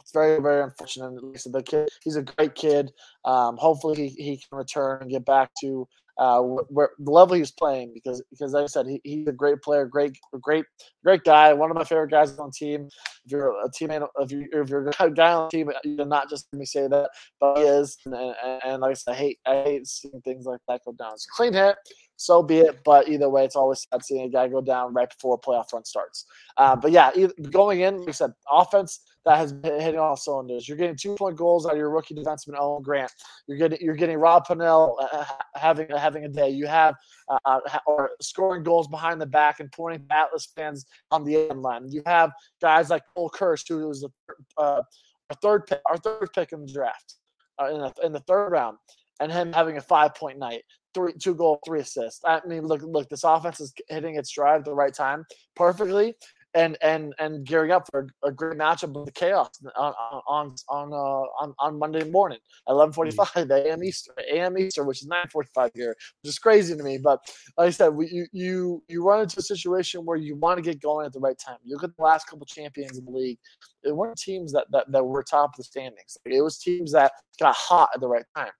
[0.00, 1.22] it's very very unfortunate.
[1.22, 2.92] Lisa, the kid, he's a great kid.
[3.24, 7.40] Um, hopefully, he, he can return and get back to uh, where the level he
[7.40, 10.64] was playing because because like I said, he, he's a great player, great great
[11.04, 12.88] great guy, one of my favorite guys on team.
[13.26, 16.30] If you're a teammate, if you if you're a guy on the team, you're not
[16.30, 17.98] just let me say that, but he is.
[18.06, 20.92] And, and, and, like I said, I hate I hate seeing things like that go
[20.92, 21.12] down.
[21.12, 21.76] It's clean hit,
[22.16, 22.78] so be it.
[22.82, 25.72] But either way, it's always sad seeing a guy go down right before a playoff
[25.74, 26.24] run starts.
[26.56, 27.10] Uh, but yeah,
[27.50, 30.68] going in, like I said, offense that has been hitting all cylinders.
[30.68, 33.10] You're getting two point goals out of your rookie defenseman Owen Grant.
[33.48, 35.24] You're getting you're getting Rob Pannell uh,
[35.56, 36.48] having having a day.
[36.48, 36.94] You have
[37.28, 41.60] uh, uh or scoring goals behind the back and pointing Atlas fans on the end
[41.60, 41.90] line.
[41.90, 42.30] You have
[42.62, 44.82] guys like Cole Kirst, who was a, uh,
[45.30, 47.16] our third pick, our third pick in the draft
[47.60, 48.78] uh, in, the, in the third round,
[49.18, 50.62] and him having a five point night.
[50.94, 52.22] Three, two goal, three assists.
[52.24, 56.14] I mean, look, look, this offense is hitting its stride at the right time perfectly
[56.56, 59.92] and and and gearing up for a, great matchup with the chaos on
[60.26, 62.38] on on uh, on, on Monday morning,
[62.68, 63.50] eleven forty five mm.
[63.50, 63.84] a.m.
[63.84, 64.58] Eastern, a.m.
[64.58, 66.98] Eastern, which is nine forty five here, which is crazy to me.
[66.98, 67.20] But
[67.58, 70.62] like I said, we, you you you run into a situation where you want to
[70.62, 71.58] get going at the right time.
[71.62, 73.38] You look at the last couple champions in the league;
[73.84, 76.16] it weren't teams that that, that were top of the standings.
[76.24, 78.52] It was teams that got hot at the right time.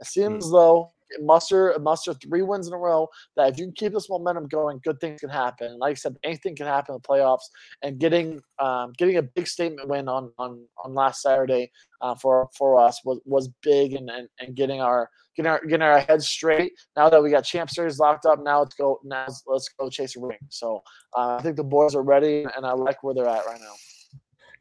[0.00, 0.52] It seems mm.
[0.52, 3.08] though muster muster three wins in a row.
[3.36, 5.68] That if you can keep this momentum going, good things can happen.
[5.68, 7.44] And like I said, anything can happen in the playoffs.
[7.82, 12.48] And getting um, getting a big statement win on on on last Saturday uh, for
[12.56, 16.28] for us was was big, and, and and getting our getting our getting our heads
[16.28, 16.72] straight.
[16.96, 19.00] Now that we got champ series locked up, now let's go.
[19.04, 20.38] Now let's go chase a ring.
[20.48, 20.82] So
[21.16, 23.74] uh, I think the boys are ready, and I like where they're at right now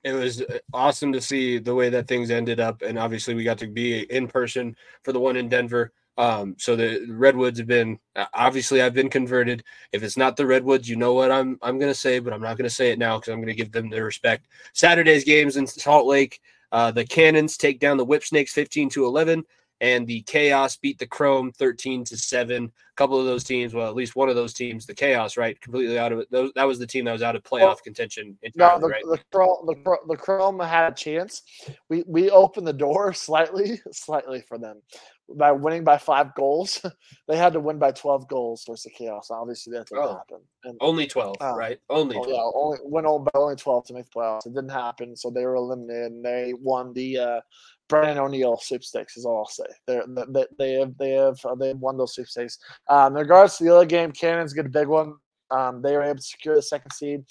[0.03, 3.43] it was uh, awesome to see the way that things ended up and obviously we
[3.43, 7.67] got to be in person for the one in denver um, so the redwoods have
[7.67, 7.99] been
[8.33, 9.63] obviously I've been converted.
[9.91, 12.57] If it's not the redwoods, you know what I'm I'm gonna say, but I'm not
[12.57, 14.47] gonna say it now because I'm gonna give them their respect.
[14.73, 16.39] Saturday's games in Salt Lake.
[16.71, 19.43] Uh, the Cannons take down the Whip Snakes 15 to 11
[19.83, 22.63] and the Chaos beat the Chrome 13 to 7.
[22.65, 25.59] A couple of those teams, well, at least one of those teams, the Chaos, right,
[25.59, 26.31] completely out of it.
[26.31, 28.37] Those, that was the team that was out of playoff well, contention.
[28.41, 29.03] Entirely, no, the, right?
[29.05, 31.41] the, Chrome, the, the Chrome had a chance.
[31.89, 34.81] We we opened the door slightly, slightly for them
[35.29, 36.81] by winning by five goals.
[37.27, 39.29] they had to win by 12 goals versus the Chaos.
[39.31, 40.39] Obviously, that didn't oh, happen.
[40.63, 41.79] And, only 12, uh, right?
[41.89, 42.29] Only 12.
[42.29, 44.45] Yeah, only went on by only 12 to make the playoffs.
[44.45, 46.11] It didn't happen, so they were eliminated.
[46.11, 47.41] And they won the uh,
[47.89, 49.65] Brennan O'Neill sweepstakes is all I'll say.
[49.87, 52.57] They're, they they have they have uh, they won those sweepstakes.
[52.89, 55.15] Um, in regards to the other game, Cannons get a big one.
[55.51, 57.23] Um, they were able to secure the second seed.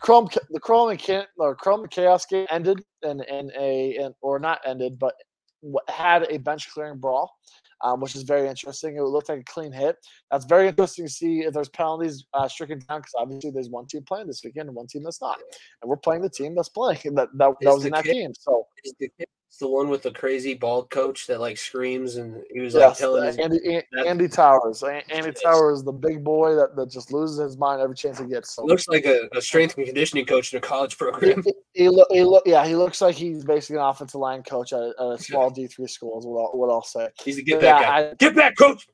[0.00, 4.14] Chrome the Chrome and Can or Chrome and Chaos game ended in in a in,
[4.20, 5.14] or not ended, but
[5.88, 7.36] had a bench clearing brawl.
[7.84, 8.94] Um, which is very interesting.
[8.94, 9.96] It looked like a clean hit.
[10.30, 13.86] That's very interesting to see if there's penalties uh, stricken down because obviously there's one
[13.86, 15.40] team playing this weekend and one team that's not,
[15.82, 18.34] and we're playing the team that's playing that that, that was in that kid, game.
[18.38, 19.10] So it's the
[19.68, 23.24] one with the crazy bald coach that like screams and he was yes, like telling
[23.24, 24.82] his Andy, Andy Towers.
[24.82, 28.54] Andy Towers, the big boy that, that just loses his mind every chance he gets.
[28.54, 31.42] So looks like a, a, strength and conditioning coach in a college program.
[31.42, 31.52] He,
[31.84, 34.82] he, look, he look, yeah, he looks like he's basically an offensive line coach at,
[34.82, 36.18] at a small D three school.
[36.18, 37.08] Is what I'll, what I'll say.
[37.22, 38.10] He's a get back yeah, guy.
[38.10, 38.88] I, get back, coach.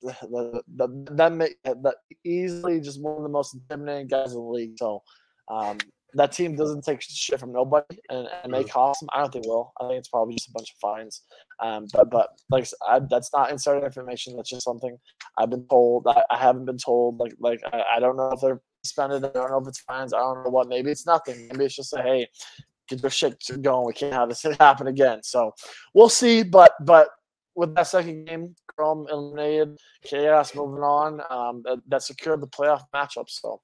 [0.00, 1.14] The, the, the,
[1.64, 4.74] that, that easily just one of the most intimidating guys in the league.
[4.78, 5.02] So
[5.48, 5.78] um,
[6.14, 9.08] that team doesn't take shit from nobody, and, and they cost them.
[9.14, 9.72] I don't think will.
[9.80, 11.22] I think it's probably just a bunch of fines.
[11.60, 14.36] Um, but but like I, that's not insider information.
[14.36, 14.96] That's just something
[15.38, 16.06] I've been told.
[16.06, 17.18] I, I haven't been told.
[17.18, 19.24] Like like I, I, don't know if they're suspended.
[19.24, 20.12] I don't know if it's fines.
[20.12, 20.68] I don't know what.
[20.68, 21.48] Maybe it's nothing.
[21.50, 22.28] Maybe it's just a hey,
[22.88, 23.86] get your shit going.
[23.86, 25.22] We can't have this happen again.
[25.22, 25.52] So
[25.94, 26.42] we'll see.
[26.42, 27.08] But but
[27.54, 31.22] with that second game, Chrome eliminated, Chaos moving on.
[31.30, 33.28] Um, that, that secured the playoff matchup.
[33.28, 33.60] So.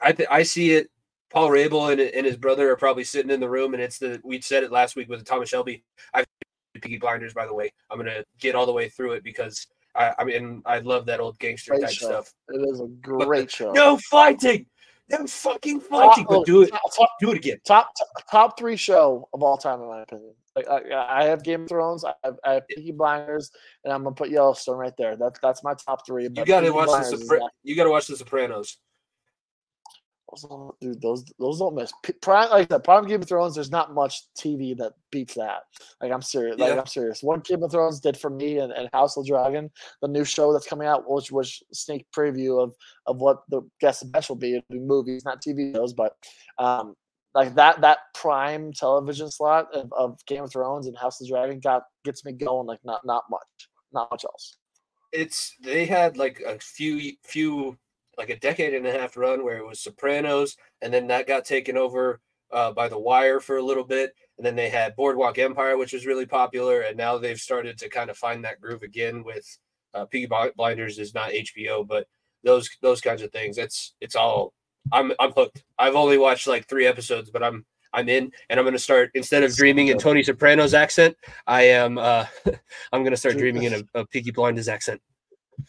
[0.00, 0.90] I th- I see it.
[1.30, 4.20] Paul Rabil and, and his brother are probably sitting in the room, and it's the
[4.24, 5.84] we said it last week with Thomas Shelby.
[6.14, 6.24] I've
[6.80, 7.72] Peaky Blinders, by the way.
[7.90, 11.20] I'm gonna get all the way through it because I, I mean I love that
[11.20, 12.06] old gangster great type show.
[12.06, 12.32] stuff.
[12.48, 13.72] It is a great but, show.
[13.72, 14.66] No fighting,
[15.10, 16.24] no fucking fighting.
[16.24, 17.58] Top, but oh, do it, top, do it again.
[17.66, 17.90] Top
[18.30, 20.34] top three show of all time, in my opinion.
[20.54, 23.50] Like I, I have Game of Thrones, I have, I have Peaky Blinders,
[23.84, 25.16] and I'm gonna put Yellowstone right there.
[25.16, 26.24] That's that's my top three.
[26.24, 28.78] You gotta watch the Sopra- You gotta watch the Sopranos.
[30.32, 31.92] Those, dude, those those don't miss.
[32.20, 33.54] Prime, like that Prime Game of Thrones.
[33.54, 35.62] There's not much TV that beats that.
[36.02, 36.58] Like I'm serious.
[36.58, 36.76] Like.
[36.76, 37.22] I'm serious.
[37.22, 39.70] What Game of Thrones did for me and, and House of Dragon,
[40.02, 42.74] the new show that's coming out, which was sneak preview of
[43.06, 44.56] of what the guest special will be.
[44.56, 46.16] It'll be movies, not TV shows, but
[46.58, 46.96] um,
[47.34, 51.60] like that that prime television slot of, of Game of Thrones and House of Dragon
[51.60, 52.66] got gets me going.
[52.66, 54.56] Like not not much, not much else.
[55.12, 57.78] It's they had like a few few
[58.18, 61.44] like a decade and a half run where it was Sopranos, and then that got
[61.44, 62.20] taken over
[62.52, 65.92] uh, by The Wire for a little bit, and then they had Boardwalk Empire, which
[65.92, 69.58] was really popular, and now they've started to kind of find that groove again with
[69.94, 72.06] uh, Peaky Blinders is not HBO, but
[72.44, 73.58] those those kinds of things.
[73.58, 74.52] It's it's all
[74.92, 75.64] I'm I'm hooked.
[75.78, 79.10] I've only watched like three episodes, but I'm I'm in, and I'm going to start
[79.14, 82.26] instead of dreaming in Tony Soprano's accent, I am uh,
[82.92, 85.00] I'm going to start dreaming in a, a Peaky Blinders accent.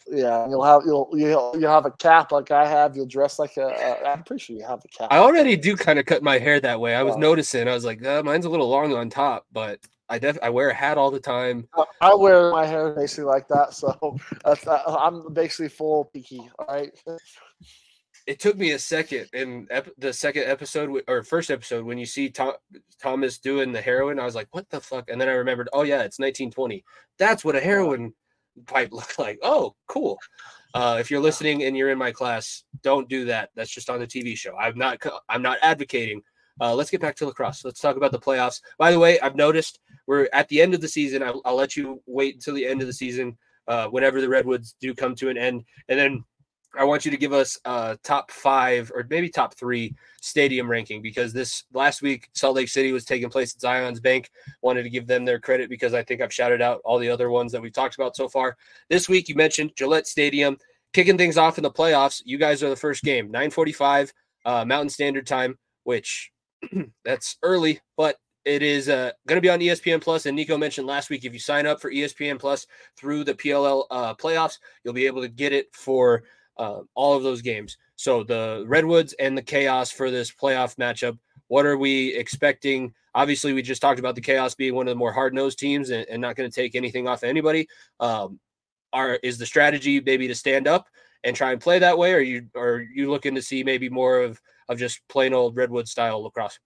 [0.06, 2.96] Yeah, you'll have you'll you'll you'll have a cap like I have.
[2.96, 3.66] You'll dress like a.
[3.66, 5.08] a I'm pretty sure you have a cap.
[5.10, 6.94] I already do kind of cut my hair that way.
[6.94, 7.68] I was noticing.
[7.68, 10.70] I was like, uh, mine's a little long on top, but I def I wear
[10.70, 11.68] a hat all the time.
[12.00, 16.48] I wear my hair basically like that, so that's, I'm basically full peaky.
[16.58, 16.90] All right.
[18.26, 22.04] It took me a second in ep- the second episode or first episode when you
[22.04, 22.56] see Tom-
[23.00, 24.18] Thomas doing the heroin.
[24.18, 26.84] I was like, "What the fuck?" And then I remembered, "Oh yeah, it's 1920.
[27.18, 28.12] That's what a heroin
[28.66, 29.38] pipe look like.
[29.42, 30.18] Oh, cool.
[30.74, 33.50] Uh, if you're listening and you're in my class, don't do that.
[33.54, 34.56] That's just on the TV show.
[34.56, 35.02] I'm not.
[35.28, 36.22] I'm not advocating.
[36.60, 37.64] Uh, let's get back to lacrosse.
[37.64, 38.60] Let's talk about the playoffs.
[38.78, 41.22] By the way, I've noticed we're at the end of the season.
[41.22, 44.74] I'll, I'll let you wait until the end of the season, uh, whenever the Redwoods
[44.80, 46.24] do come to an end, and then
[46.76, 51.00] I want you to give us a top five or maybe top three stadium ranking
[51.00, 54.30] because this last week Salt Lake City was taking place at Zions Bank.
[54.60, 57.30] Wanted to give them their credit because I think I've shouted out all the other
[57.30, 58.56] ones that we've talked about so far.
[58.90, 60.58] This week you mentioned Gillette Stadium
[60.92, 62.22] kicking things off in the playoffs.
[62.24, 64.12] You guys are the first game, 945
[64.44, 66.30] uh, Mountain Standard Time, which
[67.04, 70.26] that's early, but it is uh, going to be on ESPN Plus.
[70.26, 73.84] And Nico mentioned last week if you sign up for ESPN Plus through the PLL
[73.90, 76.22] uh, playoffs, you'll be able to get it for
[76.58, 77.76] uh, all of those games.
[77.96, 81.18] So the Redwoods and the Chaos for this playoff matchup.
[81.48, 82.94] What are we expecting?
[83.14, 85.90] Obviously, we just talked about the Chaos being one of the more hard nosed teams
[85.90, 87.68] and, and, not going to take anything off anybody.
[88.00, 88.38] Um,
[88.92, 90.88] are is the strategy maybe to stand up
[91.24, 94.20] and try and play that way, or you are you looking to see maybe more
[94.20, 96.58] of of just plain old Redwood style lacrosse?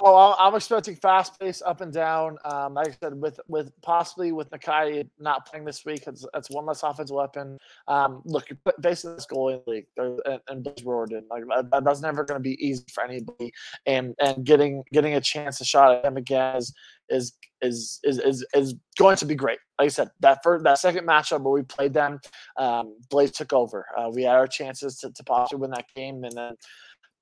[0.00, 2.38] Oh, I'm expecting fast pace up and down.
[2.44, 6.50] Um, like I said, with with possibly with Nakeie not playing this week, it's, it's
[6.50, 7.58] one less offensive weapon.
[7.88, 8.46] Um, look,
[8.80, 12.42] facing this goal in the league and, and Riorden, like that, that's never going to
[12.42, 13.52] be easy for anybody.
[13.86, 16.72] And and getting getting a chance to shot at him again is
[17.10, 19.58] is is is is, is going to be great.
[19.78, 22.20] Like I said, that first that second matchup where we played them,
[22.56, 23.84] um, Blaze took over.
[23.96, 26.54] Uh, we had our chances to, to possibly win that game, and then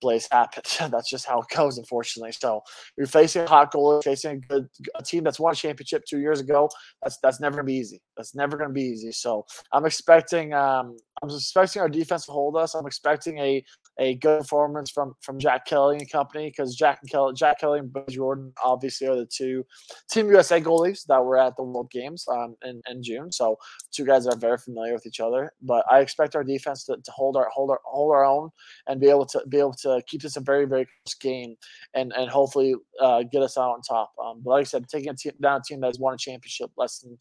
[0.01, 0.65] Blaze happened.
[0.93, 2.33] that's just how it goes, unfortunately.
[2.33, 2.63] So
[2.97, 6.21] you're facing a hot goalie, facing a good a team that's won a championship two
[6.21, 6.69] years ago.
[7.03, 8.03] That's that's never gonna be easy.
[8.17, 9.13] That's never gonna be easy.
[9.13, 12.75] So I'm expecting um I'm expecting our defense to hold us.
[12.75, 13.65] I'm expecting a
[13.99, 17.79] a good performance from from Jack Kelly and company because Jack and Kelly, Jack Kelly
[17.79, 19.65] and Buzz Riorden obviously are the two
[20.11, 23.33] Team USA goalies that were at the World Games um, in, in June.
[23.33, 23.57] So
[23.93, 25.53] two guys that are very familiar with each other.
[25.63, 28.51] But I expect our defense to, to hold our hold our hold our own
[28.87, 31.57] and be able to be able to keep this a very very close game
[31.95, 34.13] and and hopefully uh, get us out on top.
[34.23, 36.19] Um, but like I said, taking a team, down a team that has won a
[36.19, 37.17] championship less than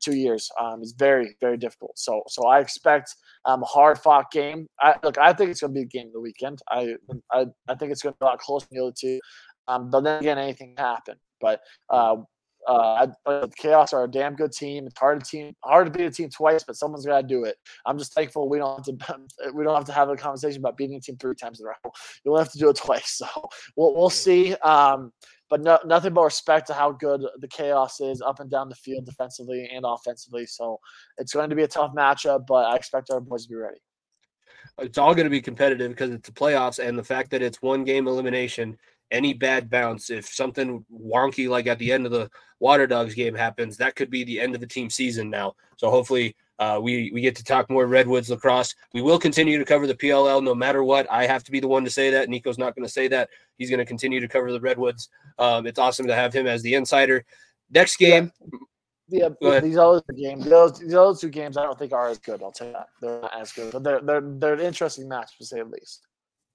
[0.00, 1.98] two years um, is very very difficult.
[1.98, 4.66] So so I expect um, a hard fought game.
[4.80, 6.60] I look, I think it's going to be a game of the weekend.
[6.68, 6.96] I
[7.32, 9.20] I, I think it's going to be a lot closer than the other two.
[9.68, 11.16] Um, but then again, anything can happen.
[11.40, 12.16] But uh,
[12.66, 14.86] uh, I, Chaos are a damn good team.
[14.86, 17.44] It's hard to team, hard to beat a team twice, but someone's got to do
[17.44, 17.56] it.
[17.84, 20.76] I'm just thankful we don't have to we don't have to have a conversation about
[20.76, 21.92] beating a team three times in a row.
[22.24, 23.12] You'll have to do it twice.
[23.18, 23.26] So
[23.76, 24.54] we'll we'll see.
[24.56, 25.12] Um,
[25.48, 28.74] but no, nothing but respect to how good the chaos is up and down the
[28.74, 30.44] field defensively and offensively.
[30.44, 30.80] So
[31.18, 33.78] it's going to be a tough matchup, but I expect our boys to be ready.
[34.78, 37.62] It's all going to be competitive because it's the playoffs and the fact that it's
[37.62, 38.76] one game elimination.
[39.10, 43.34] Any bad bounce, if something wonky like at the end of the Water Dogs game
[43.34, 45.54] happens, that could be the end of the team season now.
[45.76, 48.74] So hopefully uh, we we get to talk more Redwoods lacrosse.
[48.94, 51.06] We will continue to cover the PLL no matter what.
[51.10, 52.28] I have to be the one to say that.
[52.28, 53.28] Nico's not going to say that.
[53.58, 55.08] He's going to continue to cover the Redwoods.
[55.38, 57.24] Um, it's awesome to have him as the insider.
[57.70, 58.32] Next game.
[59.08, 62.18] Yeah, yeah these other games, those these other two games, I don't think are as
[62.18, 62.42] good.
[62.42, 65.36] I'll tell you that they're not as good, but they're they're they're an interesting match
[65.38, 66.06] to say the least.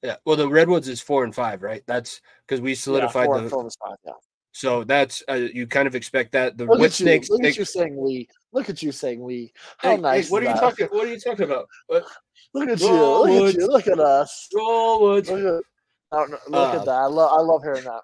[0.04, 1.84] Yeah, well, the Redwoods is four and five, right?
[1.86, 3.50] That's because we solidified yeah, four, the.
[3.50, 4.14] Four five, yeah.
[4.54, 7.30] So that's uh, you kind of expect that the look snakes.
[7.30, 8.28] Look at you saying we.
[8.52, 9.54] Look at you saying we.
[9.78, 10.28] How hey, nice.
[10.28, 10.88] Hey, what are you talking?
[10.88, 11.68] What are you talking about?
[11.88, 12.06] What?
[12.54, 12.92] Look at you!
[12.92, 13.68] Look at you!
[13.68, 14.50] Look at us!
[14.54, 15.30] Roll Woods.
[15.30, 16.92] Look at, look uh, at that!
[16.92, 18.02] I love I love hearing that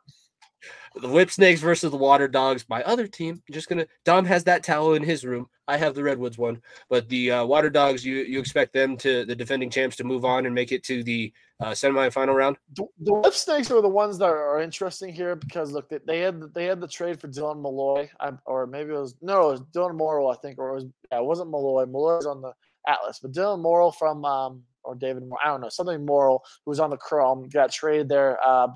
[0.96, 2.66] the Whip Snakes versus the Water Dogs.
[2.70, 3.88] My other team, just gonna.
[4.06, 5.48] Dom has that towel in his room.
[5.68, 9.26] I have the Redwoods one, but the uh, Water Dogs, you you expect them to
[9.26, 12.58] the defending champs to move on and make it to the uh, semifinal round.
[12.76, 16.20] The, the Whip Snakes are the ones that are interesting here because look, they, they
[16.20, 18.10] had they had the trade for Dylan Molloy,
[18.46, 21.20] or maybe it was no, it was Dylan Morrill, I think, or it was yeah,
[21.20, 21.50] it wasn't.
[21.50, 22.54] Molloy was on the
[22.88, 26.80] Atlas, but Dylan Morrill from um, or David, I don't know, something Morrill, who was
[26.80, 28.70] on the Chrome, got traded there uh,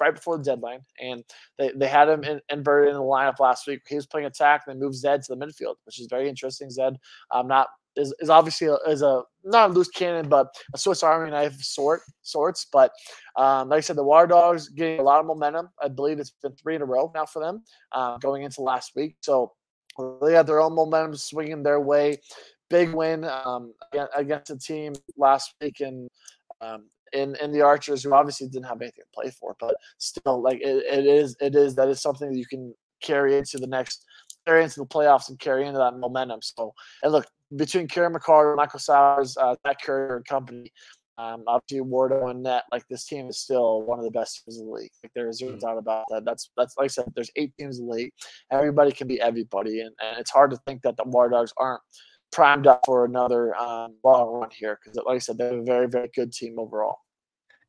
[0.00, 1.24] right before the deadline, and
[1.58, 3.82] they, they had him in, inverted in the lineup last week.
[3.88, 6.70] He was playing attack, and they moved Zed to the midfield, which is very interesting.
[6.70, 6.96] Zed,
[7.30, 11.02] um, not is, is obviously a, is a not a loose cannon, but a Swiss
[11.02, 12.66] Army knife sort sorts.
[12.70, 12.92] But
[13.36, 15.70] um, like I said, the Water Dogs getting a lot of momentum.
[15.82, 17.62] I believe it's been three in a row now for them
[17.92, 19.16] uh, going into last week.
[19.20, 19.52] So
[20.22, 22.18] they have their own momentum swinging their way.
[22.68, 23.72] Big win um,
[24.16, 26.08] against a team last week, and
[26.60, 30.42] um, in in the Archers who obviously didn't have anything to play for, but still,
[30.42, 33.66] like it, it is it is that is something that you can carry into the
[33.66, 34.04] next
[34.46, 36.40] carry into the playoffs and carry into that momentum.
[36.42, 37.26] So and look
[37.56, 40.72] between Kieran McArdle, Michael Sowers, uh, that Currier and company.
[41.18, 44.58] Um, obviously, Wardo and Net, like this team is still one of the best teams
[44.58, 44.90] in the league.
[45.02, 45.60] Like there is no mm.
[45.60, 46.26] doubt about that.
[46.26, 48.12] That's that's like I said, there's eight teams in the league.
[48.52, 51.80] Everybody can be everybody, and, and it's hard to think that the War Dogs aren't
[52.36, 55.88] primed up for another um, long run here because, like I said, they're a very,
[55.88, 56.98] very good team overall.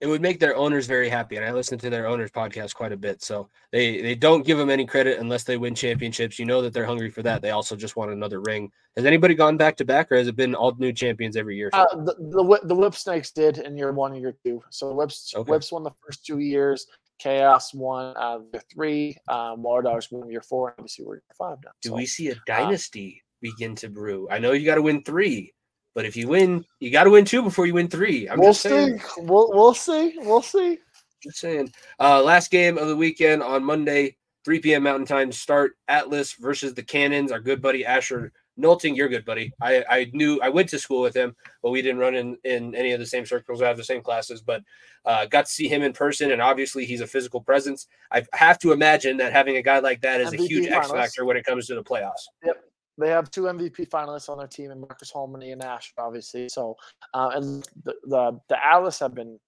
[0.01, 2.91] It would make their owners very happy, and I listen to their owners' podcast quite
[2.91, 3.23] a bit.
[3.23, 6.37] So they they don't give them any credit unless they win championships.
[6.37, 7.41] You know that they're hungry for that.
[7.41, 8.69] They also just want another ring.
[8.97, 11.69] Has anybody gone back to back, or has it been all new champions every year?
[11.71, 14.61] Uh, the, the the Whip Snakes did in year one and year two.
[14.69, 15.49] So the Whips okay.
[15.49, 16.85] Whips won the first two years.
[17.19, 19.17] Chaos won uh, the three.
[19.29, 20.67] Um, War Dogs won year four.
[20.67, 21.71] And obviously, we're year five now.
[21.81, 24.27] Do so, we see a uh, dynasty begin to brew.
[24.29, 25.53] I know you got to win three,
[25.95, 28.27] but if you win, you got to win two before you win three.
[28.29, 28.99] I'm we'll just saying.
[28.99, 29.21] see.
[29.21, 30.15] We'll we'll see.
[30.17, 30.79] We'll see.
[31.23, 31.71] Just saying.
[31.99, 34.15] Uh, last game of the weekend on Monday,
[34.45, 34.83] 3 p.m.
[34.83, 35.31] Mountain Time.
[35.31, 37.31] Start Atlas versus the Cannons.
[37.31, 39.53] Our good buddy Asher Nolting, you're good buddy.
[39.61, 42.73] I, I knew I went to school with him, but we didn't run in, in
[42.73, 43.61] any of the same circles.
[43.61, 44.63] I have the same classes, but
[45.05, 47.87] uh, got to see him in person, and obviously he's a physical presence.
[48.11, 50.91] I have to imagine that having a guy like that is MVP a huge X
[50.91, 52.25] factor when it comes to the playoffs.
[52.43, 52.63] Yep,
[52.97, 56.49] they have two MVP finalists on their team, and Marcus Holman and Ash, obviously.
[56.49, 56.75] So,
[57.13, 59.39] uh, and the, the the Atlas have been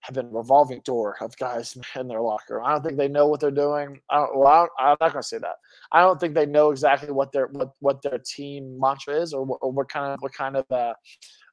[0.00, 2.62] have been revolving door of guys in their locker.
[2.62, 4.00] I don't think they know what they're doing.
[4.10, 5.56] I don't, well, I am not going to say that.
[5.92, 9.46] I don't think they know exactly what their what, what their team mantra is, or,
[9.60, 10.94] or what kind of what kind of uh,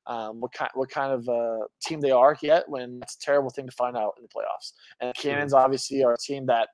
[0.07, 2.67] um, what kind what kind of uh, team they are yet.
[2.67, 4.73] When it's a terrible thing to find out in the playoffs.
[4.99, 6.69] And Cannons obviously are a team that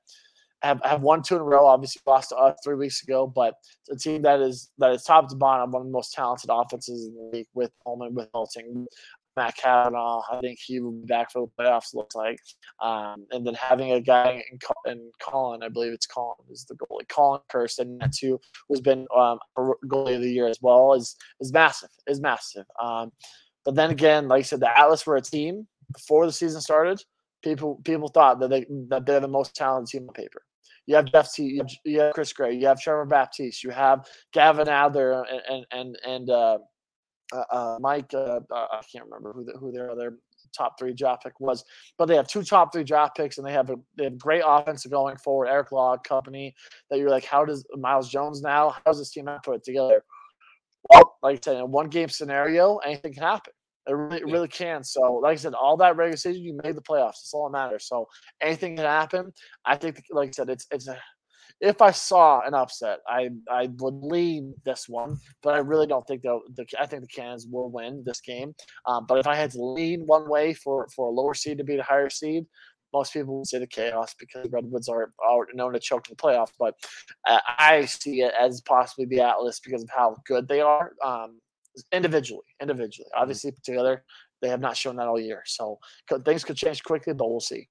[0.62, 1.66] have, have won two in a row.
[1.66, 3.54] Obviously, lost to us three weeks ago, but
[3.90, 7.06] a team that is that is top to bottom, one of the most talented offenses
[7.06, 8.86] in the league with Holman, with Nolting,
[9.36, 10.20] Matt Kavanagh.
[10.30, 11.94] I think he will be back for the playoffs.
[11.94, 12.38] Looks like,
[12.80, 14.58] um, and then having a guy in,
[14.90, 17.08] in Colin, I believe it's Colin is the goalie.
[17.08, 18.38] Colin Kirsten, that too,
[18.68, 21.90] who's been um, goalie of the year as well, is is massive.
[22.06, 22.66] Is massive.
[22.82, 23.12] Um,
[23.64, 27.02] but then again, like I said, the Atlas were a team before the season started.
[27.42, 30.42] People people thought that they that they're the most talented team on paper.
[30.90, 32.52] You have Jeff Teat You have, you have Chris Gray.
[32.54, 33.62] You have Trevor Baptiste.
[33.62, 36.58] You have Gavin Adler and and and, uh,
[37.32, 38.12] uh, uh Mike.
[38.12, 40.18] Uh, uh, I can't remember who the, who their other
[40.52, 41.64] top three draft pick was,
[41.96, 44.42] but they have two top three draft picks and they have a they have great
[44.44, 45.46] offense going forward.
[45.46, 46.56] Eric Law company
[46.90, 48.70] that you're like, how does Myles Jones now?
[48.70, 50.02] How does this team put it together?
[50.90, 53.52] Well, like I said, in one game scenario, anything can happen.
[53.86, 54.84] It really, it really can.
[54.84, 57.22] So, like I said, all that regular season, you made the playoffs.
[57.22, 57.86] That's all that matters.
[57.86, 58.08] So,
[58.40, 59.32] anything can happen.
[59.64, 60.98] I think, like I said, it's it's a.
[61.60, 66.06] If I saw an upset, I I would lean this one, but I really don't
[66.06, 66.42] think they'll.
[66.54, 68.54] The, I think the Cannons will win this game.
[68.86, 71.64] Um, but if I had to lean one way for for a lower seed to
[71.64, 72.46] beat a higher seed,
[72.92, 76.22] most people would say the chaos because Redwoods are, are known to choke in the
[76.22, 76.52] playoffs.
[76.58, 76.74] But
[77.26, 80.92] uh, I see it as possibly the Atlas because of how good they are.
[81.04, 81.40] Um,
[81.92, 83.08] individually, individually.
[83.14, 83.22] Mm-hmm.
[83.22, 84.04] Obviously, together,
[84.40, 85.42] they have not shown that all year.
[85.46, 85.78] So
[86.24, 87.68] things could change quickly, but we'll see.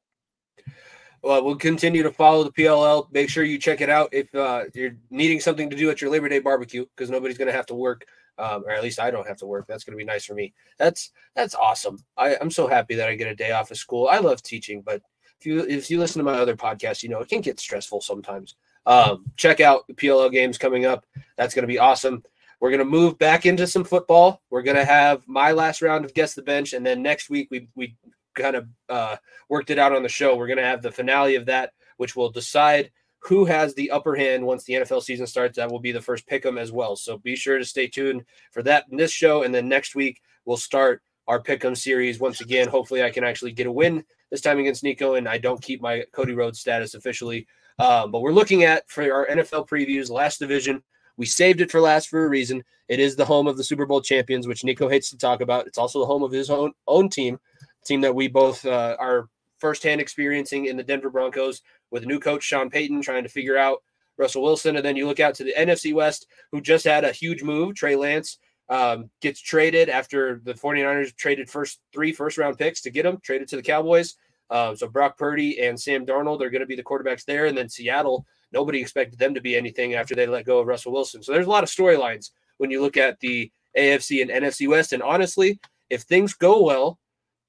[1.21, 3.11] Well, we'll continue to follow the PLL.
[3.11, 6.09] Make sure you check it out if uh, you're needing something to do at your
[6.09, 8.05] Labor Day barbecue because nobody's going to have to work,
[8.37, 9.65] um, or at least I don't have to work.
[9.67, 10.53] That's going to be nice for me.
[10.77, 11.97] That's that's awesome.
[12.17, 14.07] I, I'm so happy that I get a day off of school.
[14.07, 15.01] I love teaching, but
[15.39, 17.99] if you if you listen to my other podcast, you know it can get stressful
[17.99, 18.55] sometimes.
[18.85, 21.05] Um, check out the PLL games coming up.
[21.37, 22.23] That's going to be awesome.
[22.59, 24.41] We're going to move back into some football.
[24.49, 27.47] We're going to have my last round of guess the bench, and then next week
[27.51, 27.95] we we
[28.35, 29.15] kind of uh,
[29.49, 30.35] worked it out on the show.
[30.35, 34.15] We're going to have the finale of that, which will decide who has the upper
[34.15, 35.57] hand once the NFL season starts.
[35.57, 36.95] That will be the first pick 'em as well.
[36.95, 40.21] So be sure to stay tuned for that in this show, and then next week
[40.45, 42.67] we'll start our pick'em series once again.
[42.67, 45.81] Hopefully, I can actually get a win this time against Nico, and I don't keep
[45.81, 47.47] my Cody Rhodes status officially.
[47.77, 50.83] Um, but we're looking at for our NFL previews, last division.
[51.19, 52.63] We saved it for last for a reason.
[52.87, 55.67] It is the home of the Super Bowl champions, which Nico hates to talk about.
[55.67, 57.37] It's also the home of his own own team,
[57.83, 61.61] team that we both uh, are firsthand experiencing in the Denver Broncos
[61.91, 63.83] with new coach Sean Payton trying to figure out
[64.15, 64.77] Russell Wilson.
[64.77, 67.75] And then you look out to the NFC West, who just had a huge move.
[67.75, 68.37] Trey Lance
[68.69, 73.19] um, gets traded after the 49ers traded first three first round picks to get him,
[73.21, 74.15] traded to the Cowboys.
[74.49, 77.47] Um, so Brock Purdy and Sam Darnold are going to be the quarterbacks there.
[77.47, 80.91] And then Seattle, nobody expected them to be anything after they let go of Russell
[80.91, 81.23] Wilson.
[81.23, 84.93] So there's a lot of storylines when you look at the AFC and NFC West.
[84.93, 86.99] And honestly, if things go well,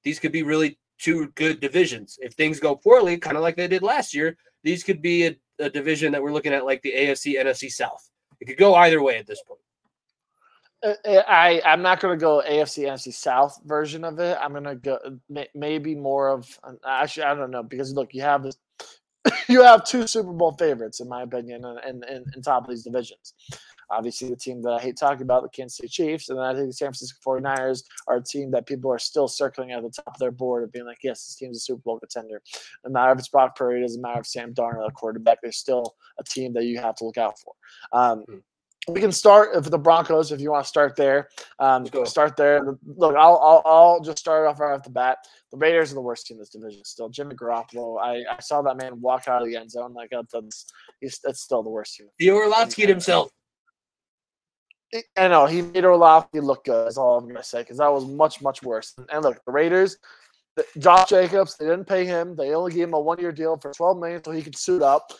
[0.03, 2.17] these could be really two good divisions.
[2.21, 5.35] If things go poorly, kind of like they did last year, these could be a,
[5.59, 8.09] a division that we're looking at like the AFC, NFC South.
[8.39, 9.59] It could go either way at this point.
[10.83, 14.35] Uh, uh, I I'm not going to go AFC NFC South version of it.
[14.41, 14.97] I'm going to go
[15.53, 18.57] maybe more of actually I don't know because look you have this
[19.49, 22.83] you have two Super Bowl favorites in my opinion in, in, in top of these
[22.83, 23.33] divisions.
[23.89, 26.53] Obviously, the team that I hate talking about, the Kansas City Chiefs, and then I
[26.53, 29.89] think the San Francisco 49ers are a team that people are still circling at the
[29.89, 32.41] top of their board of being like, yes, this team's a Super Bowl contender.
[32.85, 35.51] No matter if it's Brock Purdy, it doesn't matter if Sam Darnold, a quarterback, they're
[35.51, 37.53] still a team that you have to look out for.
[37.91, 38.37] Um, mm-hmm
[38.87, 41.29] we can start with the Broncos if you want to start there.
[41.59, 42.63] Um, start there.
[42.85, 45.19] Look, I'll, I'll, I'll just start off right off the bat.
[45.51, 47.09] The Raiders are the worst team in this division still.
[47.09, 50.65] Jimmy Garoppolo, I, I saw that man walk out of the end zone like that's
[50.99, 52.07] he's that's still the worst team.
[52.17, 53.31] The Orlovsky himself.
[55.17, 56.87] I know he made Orlovsky look good.
[56.87, 58.93] Is all I'm gonna say because that was much much worse.
[59.11, 59.97] And, look, the Raiders,
[60.55, 62.35] the, Josh Jacobs, they didn't pay him.
[62.35, 64.81] They only gave him a one year deal for 12 million so he could suit
[64.81, 65.11] up.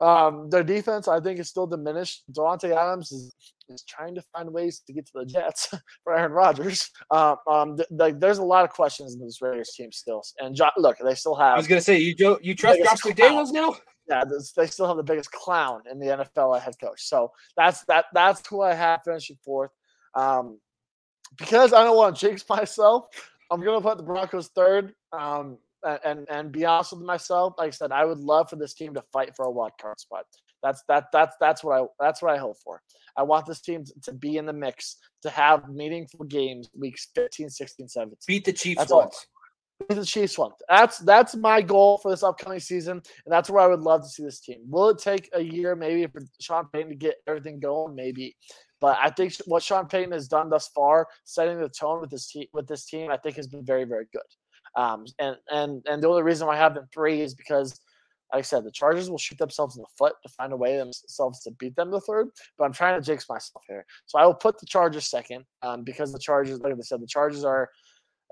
[0.00, 2.24] Um, their defense, I think, is still diminished.
[2.32, 3.34] Davante Adams is,
[3.68, 5.68] is trying to find ways to get to the Jets
[6.04, 6.90] for Aaron Rodgers.
[7.10, 10.22] Um, um, th- th- there's a lot of questions in this Raiders team still.
[10.38, 11.54] And jo- look, they still have.
[11.54, 13.76] I was going to say, you do, you trust Josh McDaniels now?
[14.08, 14.22] Yeah,
[14.56, 17.02] they still have the biggest clown in the NFL at head coach.
[17.02, 18.06] So that's that.
[18.14, 19.72] That's who I have finishing fourth.
[20.14, 20.60] Um,
[21.38, 23.06] because I don't want to jinx myself,
[23.50, 24.94] I'm going to put the Broncos third.
[25.12, 25.58] Um,
[26.04, 28.94] and and be honest with myself, like I said, I would love for this team
[28.94, 30.24] to fight for a wild card spot.
[30.62, 32.82] That's that that's that's what I that's what I hope for.
[33.16, 37.48] I want this team to, be in the mix, to have meaningful games weeks 15,
[37.48, 38.16] 16, 17.
[38.26, 39.26] Beat the Chiefs that's once.
[39.88, 40.54] Beat the Chiefs once.
[40.68, 44.08] That's that's my goal for this upcoming season, and that's where I would love to
[44.08, 44.58] see this team.
[44.68, 47.94] Will it take a year, maybe, for Sean Payton to get everything going?
[47.94, 48.36] Maybe.
[48.80, 52.26] But I think what Sean Payton has done thus far, setting the tone with this
[52.26, 54.22] team, with this team, I think has been very, very good.
[54.76, 57.80] Um, and and and the only reason I have them three is because,
[58.32, 60.76] like I said, the Chargers will shoot themselves in the foot to find a way
[60.76, 62.28] themselves to beat them the third.
[62.58, 65.82] But I'm trying to jinx myself here, so I will put the Chargers second um,
[65.82, 67.70] because the Chargers, like I said, the Chargers are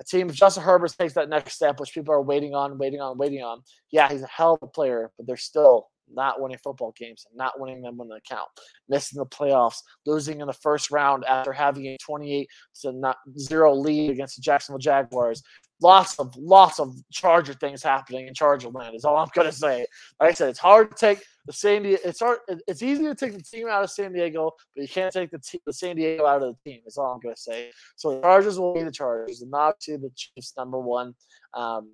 [0.01, 0.28] a team.
[0.28, 3.42] If Justin Herbert takes that next step, which people are waiting on, waiting on, waiting
[3.42, 7.24] on, yeah, he's a hell of a player, but they're still not winning football games
[7.28, 8.49] and not winning them when they count,
[8.88, 12.49] missing the playoffs, losing in the first round after having a 28
[12.82, 15.42] to not zero lead against the Jacksonville Jaguars,
[15.81, 19.87] lots of lots of Charger things happening in Charger land is all I'm gonna say.
[20.20, 22.01] Like I said, it's hard to take the San Diego.
[22.05, 22.39] It's hard.
[22.66, 25.39] It's easy to take the team out of San Diego, but you can't take the,
[25.39, 26.81] t- the San Diego out of the team.
[26.87, 27.70] Is all I'm gonna say.
[27.97, 31.14] So the Chargers will be the Chargers, and not to the Chiefs number one.
[31.53, 31.93] Um,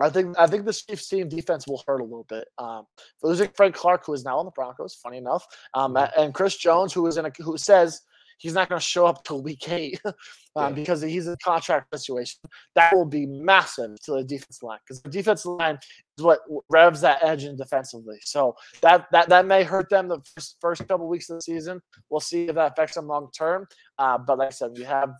[0.00, 2.48] I think I think the Chiefs team defense will hurt a little bit.
[2.58, 2.86] Um,
[3.22, 6.20] losing Frank Clark, who is now on the Broncos, funny enough, um, mm-hmm.
[6.20, 8.00] and Chris Jones, who is in a who says
[8.40, 10.14] he's not going to show up till week eight um,
[10.56, 10.70] yeah.
[10.70, 12.40] because he's in a contract situation.
[12.74, 15.78] That will be massive to the defensive line because the defensive line
[16.16, 18.18] is what revs that edge in defensively.
[18.22, 21.80] So that that that may hurt them the first, first couple weeks of the season.
[22.08, 23.66] We'll see if that affects them long term.
[23.98, 25.10] Uh, but like I said, you have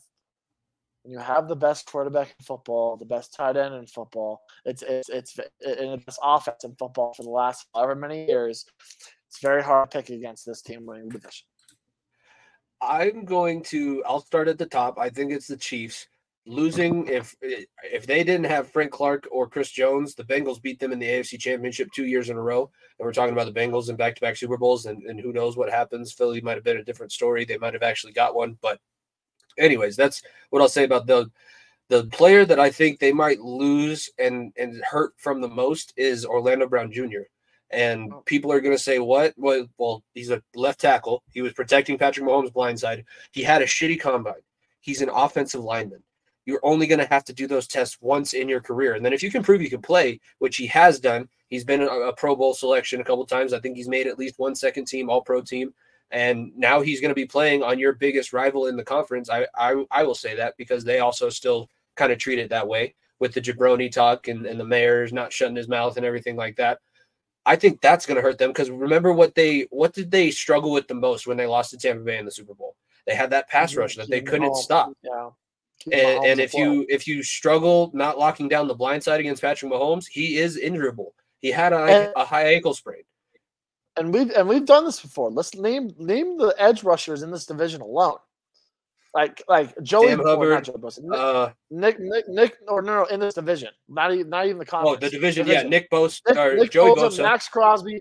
[1.02, 4.82] when you have the best quarterback in football, the best tight end in football, it's
[4.82, 8.64] it's it's in the best offense in football for the last however many years.
[9.28, 11.46] It's very hard to pick against this team winning division.
[12.82, 14.02] I'm going to.
[14.04, 14.98] I'll start at the top.
[14.98, 16.08] I think it's the Chiefs
[16.46, 17.06] losing.
[17.06, 20.98] If if they didn't have Frank Clark or Chris Jones, the Bengals beat them in
[20.98, 22.70] the AFC Championship two years in a row.
[22.98, 25.32] And we're talking about the Bengals in back to back Super Bowls, and, and who
[25.32, 26.12] knows what happens.
[26.12, 27.44] Philly might have been a different story.
[27.44, 28.80] They might have actually got one, but
[29.58, 31.30] anyways, that's what I'll say about the
[31.88, 36.24] the player that I think they might lose and and hurt from the most is
[36.24, 37.22] Orlando Brown Jr.
[37.70, 38.22] And oh.
[38.26, 39.34] people are going to say, what?
[39.36, 41.22] Well, well, he's a left tackle.
[41.30, 43.04] He was protecting Patrick Mahomes' blindside.
[43.32, 44.42] He had a shitty combine.
[44.80, 46.02] He's an offensive lineman.
[46.46, 48.94] You're only going to have to do those tests once in your career.
[48.94, 51.82] And then if you can prove you can play, which he has done, he's been
[51.82, 53.52] a, a Pro Bowl selection a couple times.
[53.52, 55.72] I think he's made at least one second team, all pro team.
[56.10, 59.30] And now he's going to be playing on your biggest rival in the conference.
[59.30, 62.66] I, I, I will say that because they also still kind of treat it that
[62.66, 66.34] way with the jabroni talk and, and the mayor's not shutting his mouth and everything
[66.36, 66.80] like that.
[67.47, 70.70] I think that's going to hurt them because remember what they what did they struggle
[70.72, 72.76] with the most when they lost to Tampa Bay in the Super Bowl?
[73.07, 74.93] They had that pass rush that they couldn't stop.
[75.03, 75.30] Yeah.
[75.86, 79.72] And, and if you if you struggle not locking down the blind side against Patrick
[79.72, 81.14] Mahomes, he is injurable.
[81.38, 83.03] He had a, And- a high ankle sprain.
[83.97, 85.30] and we've and we've done this before.
[85.30, 88.18] Let's name name the edge rushers in this division alone.
[89.12, 93.04] Like like Joey Sam Hubbard, Joey Bosa, Nick, Uh, Nick Nick Nick or no no
[93.06, 93.70] in this division.
[93.88, 94.98] Not even not even the conference.
[94.98, 98.00] oh, the division, yeah, Nick Bosa Nick, or Nick Joey Bosa, Bosa, Maxx Crosby,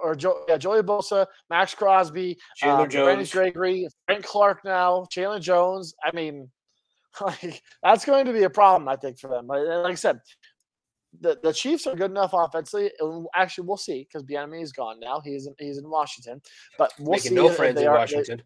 [0.00, 3.32] or Joe, yeah, Joey Bosa, Maxx Crosby, Chandler um, Jones.
[3.32, 5.94] Gregory, Frank Clark now, Chandler Jones.
[6.04, 6.48] I mean,
[7.20, 9.48] like, that's going to be a problem, I think, for them.
[9.48, 10.20] Like, like I said,
[11.20, 12.90] the, the Chiefs are good enough offensively.
[13.34, 15.20] Actually, we'll see because Bieniemy is gone now.
[15.24, 16.40] He's in, he's in Washington,
[16.78, 18.42] but we'll making see no friends they in are, they- Washington.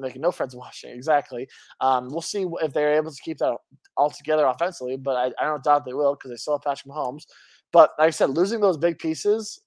[0.00, 0.96] Making no friends in Washington.
[0.96, 1.48] Exactly.
[1.80, 3.56] Um, we'll see if they're able to keep that
[3.96, 6.92] all together offensively, but I, I don't doubt they will because they still have Patrick
[6.92, 7.24] Mahomes.
[7.72, 9.60] But like I said, losing those big pieces,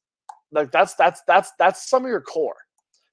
[0.51, 2.55] like that's that's that's that's some of your core.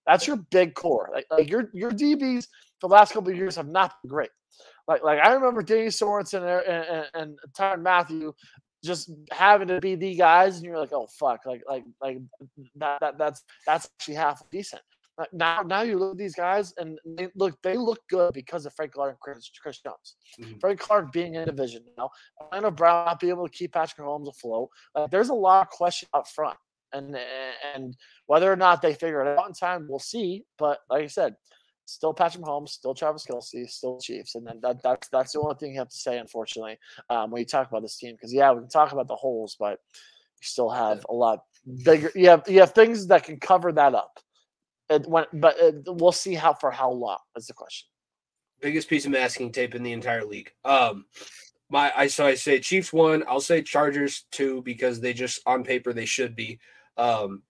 [0.07, 1.11] That's your big core.
[1.13, 2.47] Like, like your your DBs
[2.81, 4.31] for the last couple of years have not been great.
[4.87, 8.33] Like like I remember Danny Sorensen and, and, and Tyrann Mathieu
[8.85, 12.19] just having to be the guys, and you're like, oh fuck, like like like
[12.77, 14.83] that, that that's that's actually half decent.
[15.19, 18.65] Like, now, now you look at these guys, and they look they look good because
[18.65, 20.17] of Frank Clark and Chris, Chris Jones.
[20.41, 20.61] Mhm.
[20.61, 22.11] Frank Clark being in division now,
[22.41, 24.71] Orlando Brown not being able to keep Patrick Mahomes afloat.
[24.95, 26.57] Like, there's a lot of question up front,
[26.93, 27.17] and
[27.75, 27.95] and
[28.27, 30.45] whether or not they figure it out in time, we'll see.
[30.57, 31.37] But like I said,
[31.85, 35.57] still Patrick Mahomes, still Travis Kelce, still Chiefs, and then that, that's that's the only
[35.57, 36.79] thing you have to say, unfortunately,
[37.11, 38.15] um, when you talk about this team.
[38.15, 39.79] Because yeah, we can talk about the holes, but
[40.41, 41.41] you still have a lot
[41.85, 42.11] bigger.
[42.15, 44.19] You have you have things that can cover that up.
[44.93, 47.89] And when, but uh, we'll see how for how long is the question.
[48.63, 50.53] biggest piece of masking tape in the entire league.
[50.65, 51.05] Um,
[51.69, 53.25] my I so I say Chiefs one.
[53.29, 56.61] I'll say Chargers two because they just on paper they should be.
[56.97, 57.43] Um,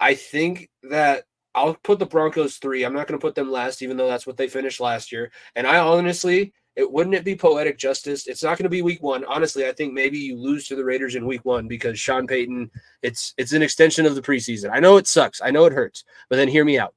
[0.00, 1.24] I think that
[1.54, 2.84] I'll put the Broncos three.
[2.84, 5.30] I'm not going to put them last, even though that's what they finished last year.
[5.54, 8.26] And I honestly, it wouldn't it be poetic justice?
[8.26, 9.24] It's not going to be week one.
[9.24, 12.70] Honestly, I think maybe you lose to the Raiders in week one because Sean Payton.
[13.02, 14.70] It's it's an extension of the preseason.
[14.72, 15.40] I know it sucks.
[15.40, 16.94] I know it hurts, but then hear me out.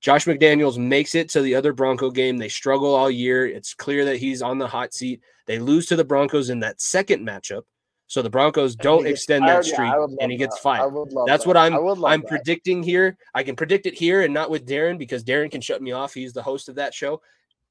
[0.00, 2.36] Josh McDaniels makes it to the other Bronco game.
[2.36, 3.46] They struggle all year.
[3.46, 5.22] It's clear that he's on the hot seat.
[5.46, 7.62] They lose to the Broncos in that second matchup.
[8.08, 10.92] So the Broncos don't extend that streak I would love and he gets fired.
[11.26, 13.16] That's what I'm I would love I'm predicting here.
[13.34, 16.12] I can predict it here and not with Darren because Darren can shut me off.
[16.12, 17.22] He's the host of that show.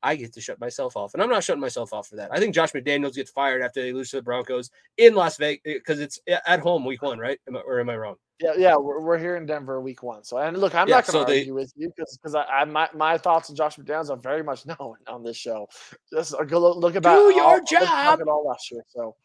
[0.04, 2.32] I get to shut myself off, and I'm not shutting myself off for that.
[2.32, 5.62] I think Josh McDaniels gets fired after they lose to the Broncos in Las Vegas
[5.64, 7.40] because it's at home week one, right?
[7.48, 8.16] Am I, or am I wrong?
[8.40, 10.24] Yeah, yeah, we're, we're here in Denver week one.
[10.24, 12.34] So, and look, I'm Yeah, not going to so they- argue with you because because
[12.34, 15.68] I, I my, my thoughts on Josh McDaniels are very much known on this show.
[16.12, 18.84] Just uh, go look, look about Do your all, look back at all last year.
[18.88, 19.16] So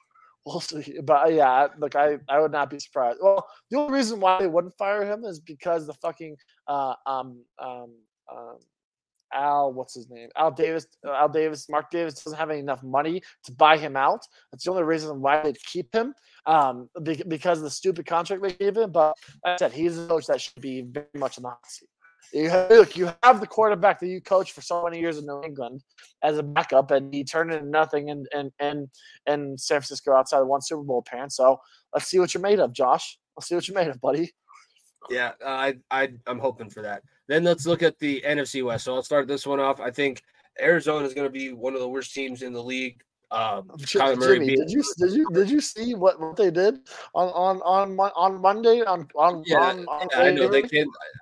[0.44, 0.98] we'll see.
[1.02, 3.20] But uh, yeah, look, I I would not be surprised.
[3.22, 6.36] Well, the only reason why they wouldn't fire him is because the fucking
[6.68, 7.94] uh um um
[8.30, 8.58] um.
[9.32, 10.28] Al, what's his name?
[10.36, 10.86] Al Davis.
[11.06, 11.68] uh, Al Davis.
[11.68, 14.20] Mark Davis doesn't have enough money to buy him out.
[14.50, 16.14] That's the only reason why they keep him.
[16.46, 18.92] Um, be- because of the stupid contract they gave him.
[18.92, 21.66] But like I said he's a coach that should be very much in the hot
[21.66, 21.88] seat.
[22.32, 25.26] You have, look, you have the quarterback that you coached for so many years in
[25.26, 25.84] New England
[26.24, 28.90] as a backup, and he turned into nothing in in in,
[29.26, 31.36] in San Francisco outside of one Super Bowl appearance.
[31.36, 31.60] So
[31.94, 33.18] let's see what you're made of, Josh.
[33.36, 34.32] Let's see what you're made of, buddy.
[35.11, 37.02] Yeah, I I I'm hoping for that.
[37.28, 38.84] Then let's look at the NFC West.
[38.84, 39.80] So I'll start this one off.
[39.80, 40.22] I think
[40.61, 43.02] Arizona is going to be one of the worst teams in the league.
[43.32, 46.78] Um, Murray Jimmy, did you did you did you see what, what they did
[47.12, 50.62] on on on on Monday on on Yeah, on, on Yeah, I know they.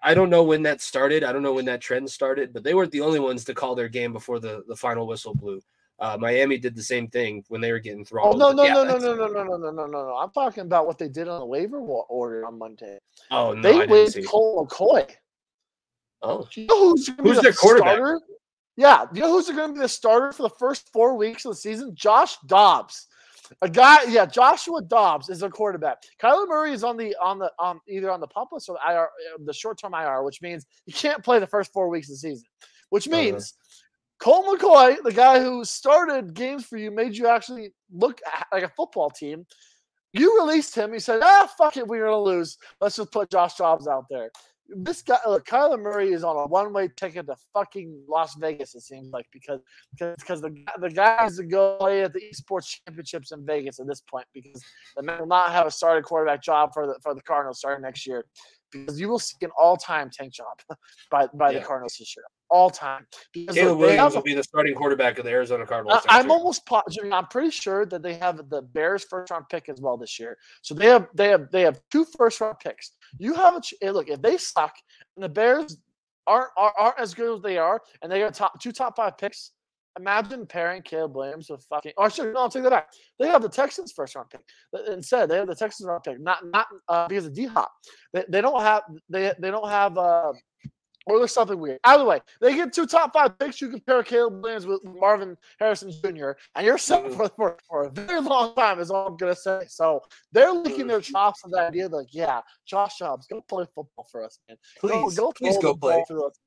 [0.03, 1.25] I don't know when that started.
[1.25, 3.75] I don't know when that trend started, but they weren't the only ones to call
[3.75, 5.63] their game before the, the final whistle blew.
[6.01, 8.85] Uh, Miami did the same thing when they were getting Oh no no yeah, no
[8.85, 10.17] no no no no no no no no no!
[10.17, 12.99] I'm talking about what they did on the waiver order on Monday.
[13.31, 14.27] Oh no, They waived.
[14.27, 15.09] Colt McCoy.
[16.23, 17.97] Oh, you know who's, Who's the their quarterback?
[17.97, 18.21] Starter?
[18.77, 21.53] Yeah, you know who's going to be the starter for the first four weeks of
[21.53, 21.93] the season?
[21.95, 23.07] Josh Dobbs,
[23.63, 24.03] a guy.
[24.09, 25.99] Yeah, Joshua Dobbs is a quarterback.
[26.21, 28.93] Kyler Murray is on the on the um either on the pup list or the
[28.93, 32.09] IR, uh, the short term IR, which means he can't play the first four weeks
[32.09, 32.45] of the season.
[32.91, 33.17] Which Uh-huh.
[34.21, 38.21] Colt McCoy, the guy who started games for you, made you actually look
[38.53, 39.45] like a football team.
[40.13, 40.95] You released him.
[40.95, 42.57] You said, "Ah, fuck it, we're gonna lose.
[42.81, 44.31] Let's just put Josh Dobbs out there."
[44.69, 48.75] This guy, look, Kyler Murray is on a one-way ticket to fucking Las Vegas.
[48.75, 49.61] It seems like because
[49.99, 54.01] because the the guys that go play at the esports championships in Vegas at this
[54.01, 54.63] point because
[54.97, 57.83] the man will not have a starting quarterback job for the for the Cardinals starting
[57.83, 58.25] next year
[58.73, 60.47] because you will see an all-time tank job
[61.11, 61.59] by by Yeah.
[61.59, 62.25] the Cardinals this year.
[62.55, 63.05] All time.
[63.33, 66.05] Because Caleb Williams will be the starting quarterback of the Arizona Cardinals.
[66.09, 67.13] I, am almost positive.
[67.13, 70.39] I'm pretty sure that they have the Bears first round pick as well this year.
[70.63, 72.93] So they have they have they have two first round picks.
[73.19, 74.73] You have a look if they suck
[75.17, 75.77] and the Bears
[76.29, 79.19] aren't aren't, aren't as good as they are, and they got top two top five
[79.19, 79.51] picks.
[79.99, 81.93] Imagine pairing Caleb Williams with fucking.
[81.97, 82.89] Or sure, no, I'll take that back.
[83.19, 84.41] They have the Texans first round pick.
[84.89, 86.21] Instead, they have the Texans round pick.
[86.21, 87.71] Not not uh, because of D Hop.
[88.13, 90.33] They, they don't have they they don't have uh,
[91.07, 91.79] or there's something weird.
[91.85, 93.61] Either way, they get two top five picks.
[93.61, 97.17] You compare Caleb Williams with Marvin Harrison Jr., and you're set mm.
[97.17, 99.65] for, for, for a very long time, is all I'm going to say.
[99.69, 100.03] So
[100.33, 101.13] they're licking their mm.
[101.13, 104.57] chops on the idea like, yeah, Josh Dobbs, go play football for us, man.
[104.79, 106.05] Please, go, go please go play.
[106.09, 106.39] For us.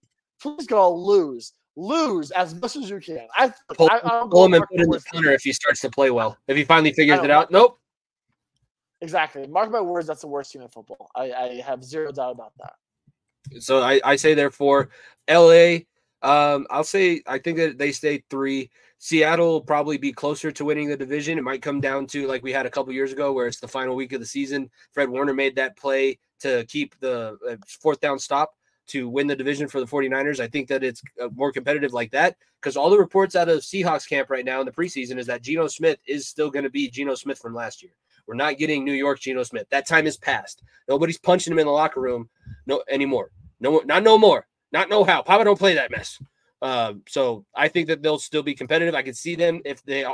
[0.41, 1.53] Please go lose.
[1.75, 3.27] Lose as much as you can.
[3.37, 5.91] I, pull, I, I pull him and put in the center if he starts to
[5.91, 6.35] play well.
[6.47, 7.51] If he finally figures it out.
[7.51, 7.79] Nope.
[9.01, 9.45] Exactly.
[9.45, 11.11] Mark my words, that's the worst team in football.
[11.15, 12.73] I, I have zero doubt about that.
[13.59, 14.89] So I, I say therefore,
[15.29, 15.79] LA.
[16.23, 18.69] Um, I'll say I think that they stay three.
[18.99, 21.37] Seattle will probably be closer to winning the division.
[21.37, 23.67] It might come down to like we had a couple years ago, where it's the
[23.67, 24.69] final week of the season.
[24.93, 28.53] Fred Warner made that play to keep the uh, fourth down stop
[28.87, 30.39] to win the division for the 49ers.
[30.39, 33.59] I think that it's uh, more competitive like that because all the reports out of
[33.59, 36.69] Seahawks camp right now in the preseason is that Geno Smith is still going to
[36.69, 37.91] be Geno Smith from last year.
[38.28, 39.67] We're not getting New York Geno Smith.
[39.69, 40.61] That time is past.
[40.88, 42.30] Nobody's punching him in the locker room
[42.65, 43.32] no anymore.
[43.59, 44.47] No, not no more.
[44.71, 45.21] Not no how.
[45.21, 46.19] Papa don't play that mess.
[46.61, 48.95] Um, so I think that they'll still be competitive.
[48.95, 50.05] I could see them if they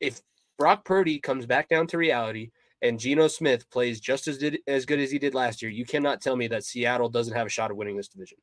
[0.00, 0.20] if
[0.58, 2.50] Brock Purdy comes back down to reality
[2.82, 5.70] and Geno Smith plays just as did as good as he did last year.
[5.70, 8.38] You cannot tell me that Seattle doesn't have a shot of winning this division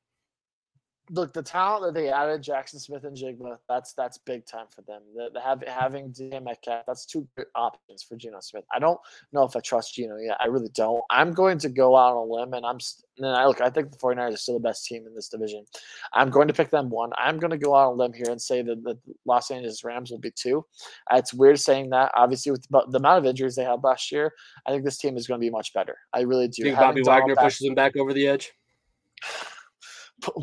[1.09, 5.01] look, the talent that they added Jackson Smith-Njigba, that's that's big time for them.
[5.15, 8.63] The, the have, having DK Metcalf, that's two good options for Geno Smith.
[8.73, 8.99] I don't
[9.31, 10.37] know if I trust Geno yet.
[10.39, 11.03] I really don't.
[11.09, 12.77] I'm going to go out on a limb, and I'm
[13.17, 13.61] and I look.
[13.61, 15.65] I think the 49ers are still the best team in this division.
[16.13, 17.11] I'm going to pick them one.
[17.17, 19.83] I'm going to go out on a limb here and say that the Los Angeles
[19.83, 20.65] Rams will be two.
[21.11, 22.11] Uh, it's weird saying that.
[22.15, 24.33] Obviously, with the, the amount of injuries they had last year,
[24.65, 25.97] I think this team is going to be much better.
[26.13, 26.63] I really do.
[26.63, 28.53] Think Bobby Wagner pushes them back over the edge?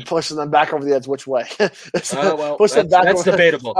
[0.05, 1.07] Pushing them back over the edge.
[1.07, 1.45] Which way?
[1.59, 1.69] uh,
[2.13, 3.03] well, Push them back.
[3.03, 3.75] That's over, debatable.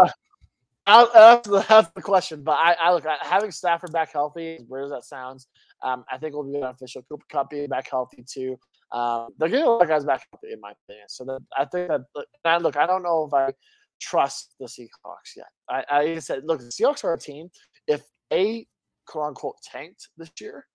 [0.88, 2.44] Uh, that's, the, that's the question.
[2.44, 4.60] But I, I look having Stafford back healthy.
[4.68, 5.48] Where does that sounds,
[5.84, 7.04] um, I think will be beneficial.
[7.04, 8.58] Cooper Kupp being back healthy too.
[8.92, 11.06] Um, they're getting a lot of guys back healthy, in my opinion.
[11.08, 12.02] So that, I think that.
[12.44, 13.54] I look, I don't know if I
[14.02, 15.48] trust the Seahawks yet.
[15.70, 17.50] I, I said, look, the Seahawks are a team.
[17.88, 18.02] If
[18.34, 18.66] a
[19.06, 20.66] quote unquote tanked this year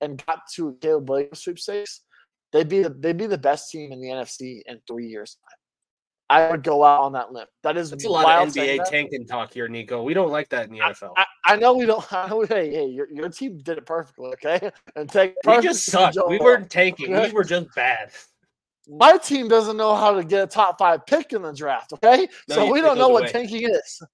[0.00, 2.02] and got to Caleb Williams sweepstakes,
[2.52, 5.36] They'd be the, they'd be the best team in the NFC in three years.
[6.28, 7.46] I would go out on that limb.
[7.62, 10.02] That is That's a lot of NBA tanking talk here, Nico.
[10.02, 11.12] We don't like that in the NFL.
[11.16, 12.04] I, I know we don't.
[12.12, 14.70] I know, hey, hey, your, your team did it perfectly, okay?
[14.96, 16.18] And take we just sucked.
[16.28, 17.12] We weren't tanking.
[17.12, 18.10] We were just bad.
[18.88, 22.28] My team doesn't know how to get a top five pick in the draft, okay?
[22.48, 23.32] No, so we don't know what away.
[23.32, 24.02] tanking is.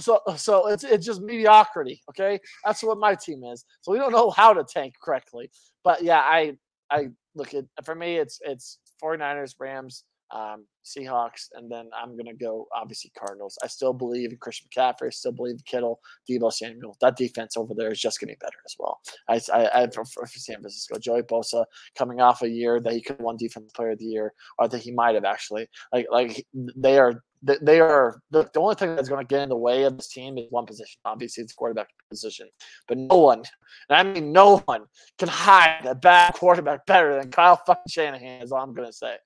[0.00, 2.40] So so it's it's just mediocrity, okay?
[2.64, 3.66] That's what my team is.
[3.82, 5.50] So we don't know how to tank correctly.
[5.84, 6.56] But yeah, I
[6.90, 12.34] I look at for me it's it's 49ers, Rams, um, Seahawks, and then I'm gonna
[12.34, 13.58] go obviously Cardinals.
[13.62, 15.06] I still believe in Christian McCaffrey.
[15.06, 16.96] I still believe in Kittle, Deebo Samuel.
[17.00, 19.00] That defense over there is just getting better as well.
[19.28, 21.64] I I, I for, for San Francisco, Joey Bosa
[21.96, 24.78] coming off a year that he could won Defensive Player of the Year, or that
[24.78, 25.68] he might have actually.
[25.92, 29.48] Like like they are they are the, the only thing that's going to get in
[29.48, 30.98] the way of this team is one position.
[31.04, 32.48] Obviously, it's quarterback position,
[32.88, 33.42] but no one,
[33.88, 34.84] and I mean no one,
[35.18, 38.42] can hide a bad quarterback better than Kyle fucking Shanahan.
[38.42, 39.16] Is all I'm going to say.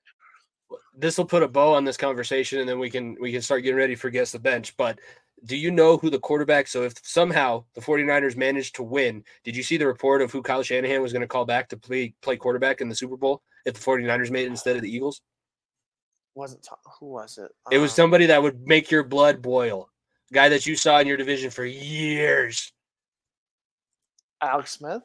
[0.95, 3.63] This will put a bow on this conversation, and then we can we can start
[3.63, 4.75] getting ready for guess the bench.
[4.77, 4.99] But
[5.45, 6.67] do you know who the quarterback?
[6.67, 10.41] So if somehow the 49ers managed to win, did you see the report of who
[10.41, 13.41] Kyle Shanahan was going to call back to play play quarterback in the Super Bowl
[13.65, 15.21] if the 49ers made it instead of the Eagles?
[16.35, 16.67] Wasn't
[16.99, 17.51] who was it?
[17.71, 19.89] It was um, somebody that would make your blood boil.
[20.33, 22.71] Guy that you saw in your division for years.
[24.41, 25.03] Alex Smith.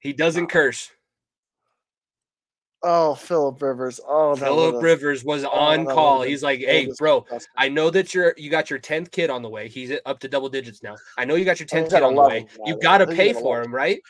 [0.00, 0.90] He doesn't curse.
[2.84, 4.00] Oh, Philip Rivers.
[4.06, 6.22] Oh, Philip Rivers was oh, on call.
[6.22, 7.26] He's like, "Hey, bro,
[7.56, 9.68] I know that you're you got your tenth kid on the way.
[9.68, 10.94] He's up to double digits now.
[11.16, 12.46] I know you got your tenth kid on the way.
[12.64, 14.00] You got to pay for him, right?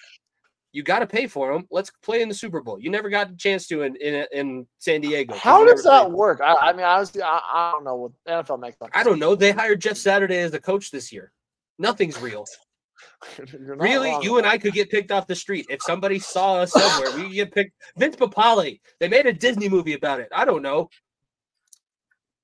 [0.73, 1.66] You got to pay for them.
[1.71, 2.79] Let's play in the Super Bowl.
[2.79, 5.35] You never got a chance to in in, in San Diego.
[5.35, 6.41] How does that work?
[6.43, 8.77] I, I, mean, honestly, I, I don't know what NFL makes.
[8.93, 9.35] I don't know.
[9.35, 11.33] They hired Jeff Saturday as the coach this year.
[11.79, 12.45] Nothing's real.
[13.62, 17.16] really, you and I could get picked off the street if somebody saw us somewhere.
[17.16, 17.73] we get picked.
[17.97, 18.81] Vince Papale.
[19.01, 20.29] They made a Disney movie about it.
[20.33, 20.91] I don't know.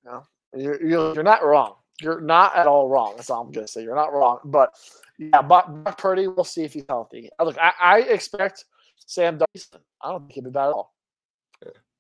[0.05, 0.23] No,
[0.57, 1.75] you're, you're not wrong.
[2.01, 3.15] You're not at all wrong.
[3.17, 3.83] That's all I'm gonna say.
[3.83, 4.39] You're not wrong.
[4.45, 4.71] But
[5.19, 7.31] yeah, Brock Purdy, we'll see if he's healthy.
[7.41, 8.65] Look, I, I expect
[9.07, 9.81] Sam Dyson.
[10.03, 10.95] I don't think he'll be bad at all.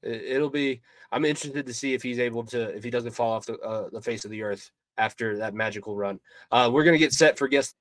[0.02, 0.82] it, will be.
[1.12, 3.88] I'm interested to see if he's able to if he doesn't fall off the uh,
[3.92, 6.20] the face of the earth after that magical run.
[6.50, 7.74] Uh, we're gonna get set for guest.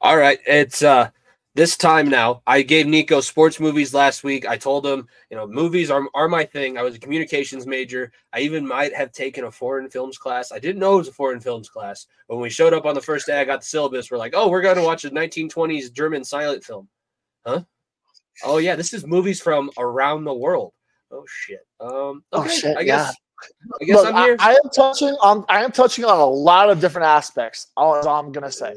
[0.00, 1.10] All right, it's uh
[1.54, 2.42] this time now.
[2.46, 4.46] I gave Nico sports movies last week.
[4.46, 6.78] I told him, you know, movies are, are my thing.
[6.78, 8.12] I was a communications major.
[8.32, 10.52] I even might have taken a foreign films class.
[10.52, 12.06] I didn't know it was a foreign films class.
[12.26, 14.10] When we showed up on the first day, I got the syllabus.
[14.10, 16.88] We're like, oh, we're going to watch a 1920s German silent film.
[17.44, 17.62] Huh?
[18.44, 20.72] Oh, yeah, this is movies from around the world.
[21.10, 21.66] Oh, shit.
[21.80, 23.08] Um, oh, okay, oh, shit, I guess.
[23.08, 23.12] Yeah.
[23.80, 24.36] I guess Look, I'm here.
[24.38, 27.68] I, I, am touching on I am touching on a lot of different aspects.
[27.76, 28.76] All I'm gonna say.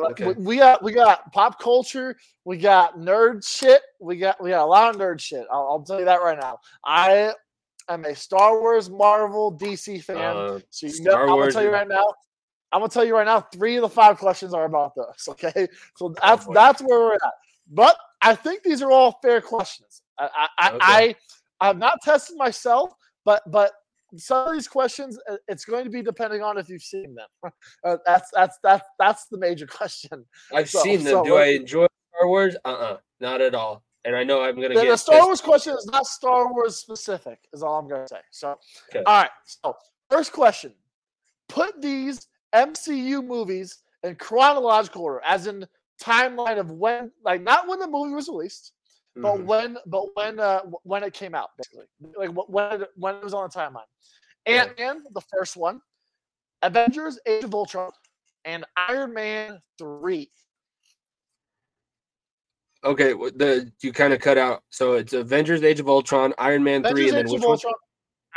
[0.00, 0.26] Like, okay.
[0.26, 4.62] we, we, got we got pop culture, we got nerd shit, we got we got
[4.62, 5.46] a lot of nerd shit.
[5.50, 6.58] I'll, I'll tell you that right now.
[6.84, 7.32] I
[7.88, 10.18] am a Star Wars, Marvel, DC fan.
[10.18, 12.06] Uh, so you know, I'm gonna tell you right now.
[12.72, 13.40] I'm gonna tell you right now.
[13.40, 15.28] Three of the five questions are about this.
[15.28, 17.20] Okay, so that's oh, that's where we're at.
[17.70, 20.02] But I think these are all fair questions.
[20.18, 20.78] I I, okay.
[20.80, 21.16] I,
[21.60, 22.92] I have not tested myself,
[23.24, 23.72] but but
[24.16, 27.28] some of these questions uh, it's going to be depending on if you've seen them.
[27.84, 30.24] Uh, that's that's that's that's the major question.
[30.54, 31.12] I've so, seen them.
[31.12, 32.56] so do i enjoy star wars?
[32.64, 33.82] Uh-uh not at all.
[34.04, 35.26] And i know i'm gonna the, get the star pissed.
[35.26, 38.20] wars question is not star wars specific is all i'm gonna say.
[38.30, 38.56] So
[38.90, 39.02] okay.
[39.04, 39.74] all right so
[40.10, 40.72] first question.
[41.48, 45.66] Put these mcu movies in chronological order as in
[46.00, 48.72] timeline of when like not when the movie was released
[49.14, 49.46] but mm-hmm.
[49.46, 51.86] when but when uh when it came out basically
[52.16, 53.82] like when it, when it was on the timeline
[54.46, 55.80] Ant Man, the first one,
[56.62, 57.92] Avengers: Age of Ultron,
[58.44, 60.30] and Iron Man three.
[62.84, 64.62] Okay, the you kind of cut out.
[64.70, 67.50] So it's Avengers: Age of Ultron, Iron Man Avengers, three, and then Age which one?
[67.52, 67.74] Ultron,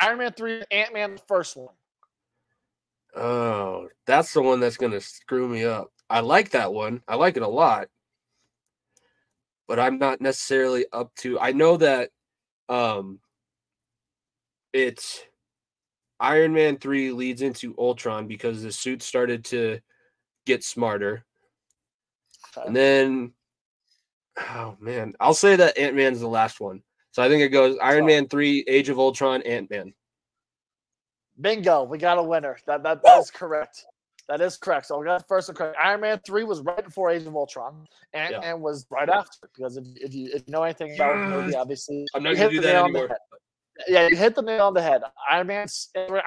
[0.02, 1.74] Iron Man three, Ant Man the first one.
[3.16, 5.92] Oh, that's the one that's gonna screw me up.
[6.10, 7.02] I like that one.
[7.08, 7.88] I like it a lot,
[9.68, 11.40] but I'm not necessarily up to.
[11.40, 12.10] I know that
[12.70, 13.20] um,
[14.74, 15.24] it's
[16.20, 19.80] Iron Man 3 leads into Ultron because the suit started to
[20.46, 21.26] get smarter.
[22.66, 23.34] And then
[24.38, 26.82] oh man, I'll say that Ant-Man's the last one.
[27.12, 29.94] So I think it goes Iron Man 3, Age of Ultron, Ant-Man.
[31.40, 32.58] Bingo, we got a winner.
[32.66, 33.86] That that, that is correct.
[34.28, 34.88] That is correct.
[34.88, 35.78] So we got the first one correct.
[35.82, 37.86] Iron Man 3 was right before Age of Ultron.
[38.14, 38.54] and yeah.
[38.54, 39.48] was right after.
[39.56, 42.50] Because if, if you if you know anything about the movie, obviously I'm not gonna
[42.50, 43.10] do that anymore.
[43.88, 45.02] Yeah, you hit the nail on the head.
[45.30, 45.68] Iron Man,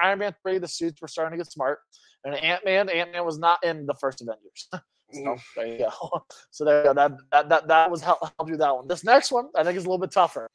[0.01, 1.79] Iron Man three, the suits were starting to get smart,
[2.23, 4.67] and Ant Man, Ant Man was not in the first Avengers.
[5.11, 5.41] so mm.
[5.55, 6.23] there you go.
[6.51, 6.93] So there you go.
[6.93, 8.87] That that that, that was how I'll do that one.
[8.87, 10.47] This next one I think is a little bit tougher.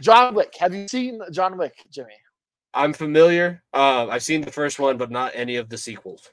[0.00, 0.54] John Wick.
[0.58, 2.14] Have you seen John Wick, Jimmy?
[2.74, 3.62] I'm familiar.
[3.74, 6.30] Uh, I've seen the first one, but not any of the sequels.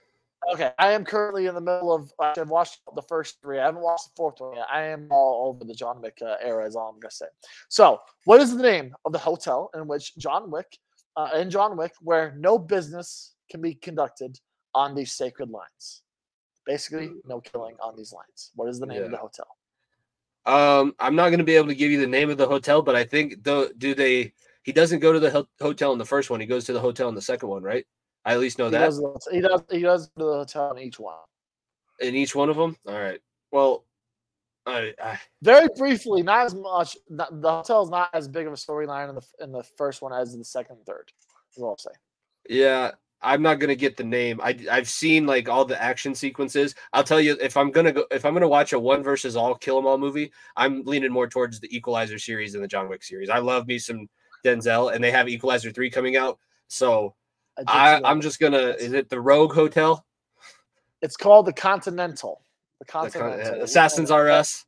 [0.54, 2.12] Okay, I am currently in the middle of.
[2.20, 3.60] I've watched the first three.
[3.60, 4.66] I haven't watched the fourth one yet.
[4.72, 6.66] I am all over the John Wick uh, era.
[6.66, 7.28] Is all I'm gonna say.
[7.68, 10.78] So, what is the name of the hotel in which John Wick,
[11.16, 14.40] uh, in John Wick, where no business can be conducted
[14.74, 16.02] on these sacred lines?
[16.66, 18.52] Basically, no killing on these lines.
[18.56, 19.06] What is the name yeah.
[19.06, 19.48] of the hotel?
[20.46, 22.96] Um, I'm not gonna be able to give you the name of the hotel, but
[22.96, 24.34] I think the do they?
[24.64, 26.40] He doesn't go to the ho- hotel in the first one.
[26.40, 27.86] He goes to the hotel in the second one, right?
[28.26, 28.80] I at least know he that.
[28.80, 29.02] Does,
[29.32, 29.62] he does.
[29.72, 31.18] He does the hotel in each one.
[32.00, 32.76] In each one of them.
[32.88, 33.20] All right.
[33.52, 33.86] Well,
[34.66, 36.98] I, I very briefly, not as much.
[37.10, 40.02] Not, the hotel is not as big of a storyline in the in the first
[40.02, 41.12] one as in the second and third.
[41.52, 41.92] Is what I'll say.
[42.50, 42.92] Yeah,
[43.22, 44.40] I'm not gonna get the name.
[44.42, 46.76] I I've seen like all the action sequences.
[46.94, 49.56] I'll tell you if I'm gonna go if I'm gonna watch a one versus all
[49.56, 53.04] kill 'em all movie, I'm leaning more towards the Equalizer series than the John Wick
[53.04, 53.30] series.
[53.30, 54.08] I love me some
[54.46, 57.16] Denzel, and they have Equalizer three coming out, so
[57.68, 58.76] I, I'm just gonna.
[58.80, 60.06] Is it the Rogue Hotel?
[61.02, 62.42] It's called the Continental.
[62.80, 63.38] The Continental.
[63.38, 64.66] The Con- Assassins R Us.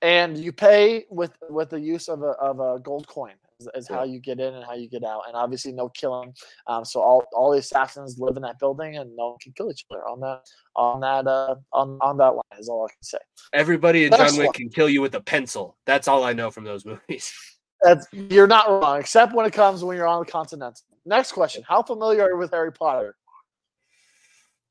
[0.00, 3.86] And you pay with with the use of a of a gold coin is, is
[3.90, 3.96] yeah.
[3.96, 6.32] how you get in and how you get out, and obviously no killing.
[6.66, 9.70] Um, so all, all the assassins live in that building, and no one can kill
[9.70, 10.42] each other on that
[10.76, 12.58] on that uh on on that line.
[12.58, 13.18] Is all I can say.
[13.52, 15.76] Everybody in John Wick can kill you with a pencil.
[15.86, 17.34] That's all I know from those movies.
[17.82, 20.82] That's you're not wrong, except when it comes when you're on the Continental.
[21.04, 23.16] Next question: How familiar are you with Harry Potter?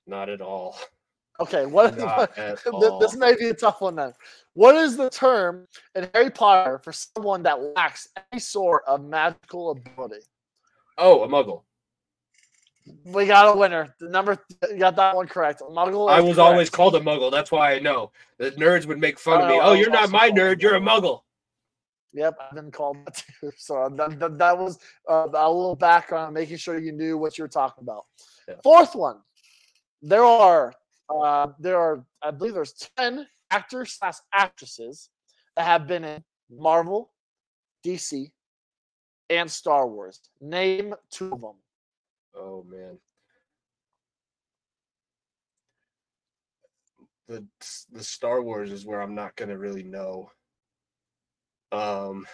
[0.05, 0.77] Not at all.
[1.39, 1.95] Okay, what?
[2.99, 4.13] this may be a tough one then.
[4.53, 9.71] What is the term in Harry Potter for someone that lacks any sort of magical
[9.71, 10.25] ability?
[10.97, 11.63] Oh, a Muggle.
[13.03, 13.93] We got a winner.
[13.99, 14.37] The number
[14.69, 15.61] you got that one correct.
[15.61, 16.09] A Muggle.
[16.09, 16.39] I was correct.
[16.39, 17.29] always called a Muggle.
[17.29, 18.11] That's why I know.
[18.37, 19.55] The nerds would make fun of me.
[19.55, 20.61] Oh, oh you're not my nerd.
[20.61, 21.21] You're a Muggle.
[22.13, 23.51] Yep, I've been called that too.
[23.57, 24.79] So that, that, that was
[25.09, 28.05] uh, a little background, making sure you knew what you were talking about.
[28.47, 28.55] Yeah.
[28.63, 29.17] Fourth one,
[30.01, 30.73] there are
[31.09, 35.09] uh, there are I believe there's ten actors slash actresses
[35.55, 37.11] that have been in Marvel,
[37.85, 38.31] DC,
[39.29, 40.21] and Star Wars.
[40.41, 41.55] Name two of them.
[42.35, 42.97] Oh man.
[47.27, 47.45] The
[47.91, 50.31] the Star Wars is where I'm not gonna really know.
[51.71, 52.25] Um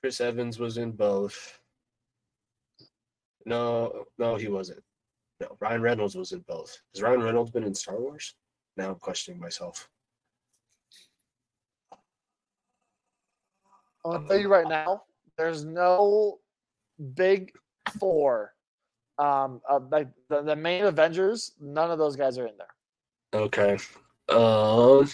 [0.00, 1.60] Chris Evans was in both.
[3.46, 4.82] No, no, he wasn't.
[5.40, 6.76] No, Ryan Reynolds was in both.
[6.94, 8.34] Has Ryan Reynolds been in Star Wars?
[8.76, 9.88] Now I'm questioning myself.
[14.04, 15.02] I'll tell you right now,
[15.38, 16.40] there's no
[17.14, 17.52] big
[17.98, 18.54] four.
[19.18, 23.40] Um, uh, like the, the main Avengers, none of those guys are in there.
[23.40, 23.78] Okay.
[24.28, 25.08] Um.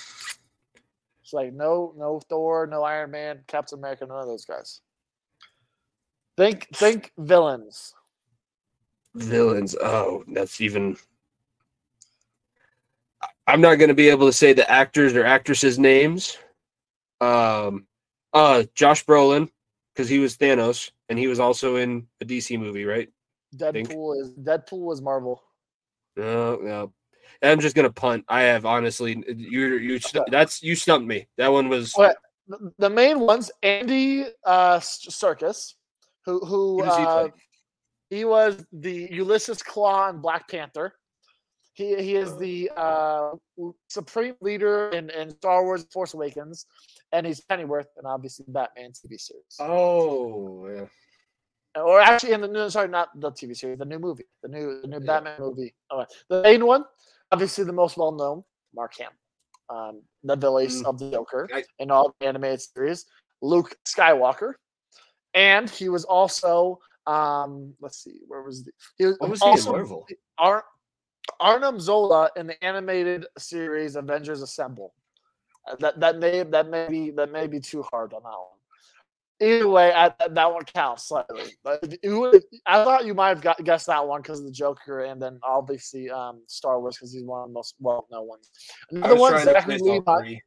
[1.29, 4.81] It's like no, no Thor, no Iron Man, Captain America, none of those guys.
[6.39, 7.93] Think, think villains.
[9.15, 9.77] Villains.
[9.79, 10.97] Oh, that's even.
[13.47, 16.39] I'm not going to be able to say the actors or actresses' names.
[17.21, 17.87] Um,
[18.33, 19.51] uh, Josh Brolin,
[19.93, 23.11] because he was Thanos, and he was also in a DC movie, right?
[23.55, 25.43] Deadpool is Deadpool was Marvel.
[26.17, 26.93] No, no.
[27.43, 28.25] I'm just gonna punt.
[28.29, 31.29] I have honestly, you you that's you stumped me.
[31.37, 31.95] That one was
[32.79, 33.51] the main ones.
[33.63, 35.75] Andy uh, Serkis,
[36.25, 37.29] who who, who uh,
[38.11, 40.95] he, he, was the Ulysses Klaue in Black Panther.
[41.75, 43.31] He he is the uh,
[43.89, 46.67] supreme leader in, in Star Wars: Force Awakens,
[47.13, 49.57] and he's Pennyworth and obviously Batman TV series.
[49.61, 50.87] Oh yeah.
[51.77, 54.81] Or actually, in the new sorry, not the TV series, the new movie, the new
[54.81, 55.07] the new yeah.
[55.07, 55.75] Batman movie.
[55.91, 56.85] Oh, the main one,
[57.33, 59.13] obviously the most well known, Mark Hamill,
[59.71, 60.87] um, the voice mm.
[60.87, 63.05] of the Joker I, in all the animated series,
[63.43, 64.55] Luke Skywalker,
[65.35, 69.79] and he was also um, let's see, where was the he was, was also he
[69.79, 70.07] Marvel?
[70.37, 70.65] Ar-
[71.41, 74.95] Arnim Zola in the animated series Avengers Assemble.
[75.67, 78.58] Uh, that that may that may be that may be too hard on that one.
[79.41, 81.53] Either way, I, that one counts slightly.
[81.63, 81.85] But
[82.67, 85.39] I thought you might have got, guessed that one because of the Joker, and then
[85.45, 88.51] obviously um, Star Wars because he's one of the most well-known ones.
[88.91, 90.39] Another one, Zachary Levi.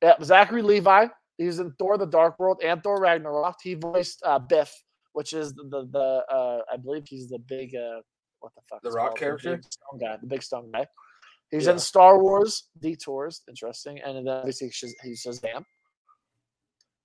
[0.00, 1.08] Yeah, Zachary Levi.
[1.38, 3.56] He's in Thor: The Dark World and Thor: Ragnarok.
[3.60, 4.72] He voiced uh, Biff,
[5.12, 8.00] which is the the, the uh, I believe he's the big uh,
[8.38, 10.86] what the fuck the Rock character, the stone guy, the big stone guy.
[11.50, 11.72] He's yeah.
[11.72, 14.70] in Star Wars Detours, interesting, and then obviously
[15.02, 15.66] he says damn.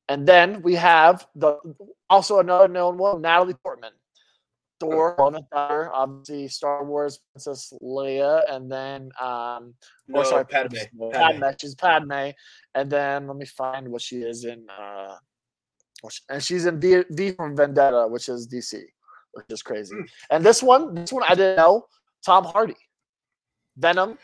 [0.09, 1.57] And then we have the
[2.09, 3.91] also another known one, Natalie Portman.
[4.79, 9.73] Thor, Love Thunder, obviously Star Wars Princess Leia, and then um
[10.07, 10.75] no, or sorry, Padme.
[10.75, 11.11] Padme.
[11.11, 11.43] Padme.
[11.59, 12.29] She's Padme.
[12.75, 15.15] And then let me find what she is in uh
[16.29, 18.81] and she's in V, v from Vendetta, which is DC,
[19.33, 19.95] which is crazy.
[19.95, 20.09] Mm.
[20.31, 21.85] And this one, this one I didn't know.
[22.25, 22.75] Tom Hardy.
[23.77, 24.17] Venom.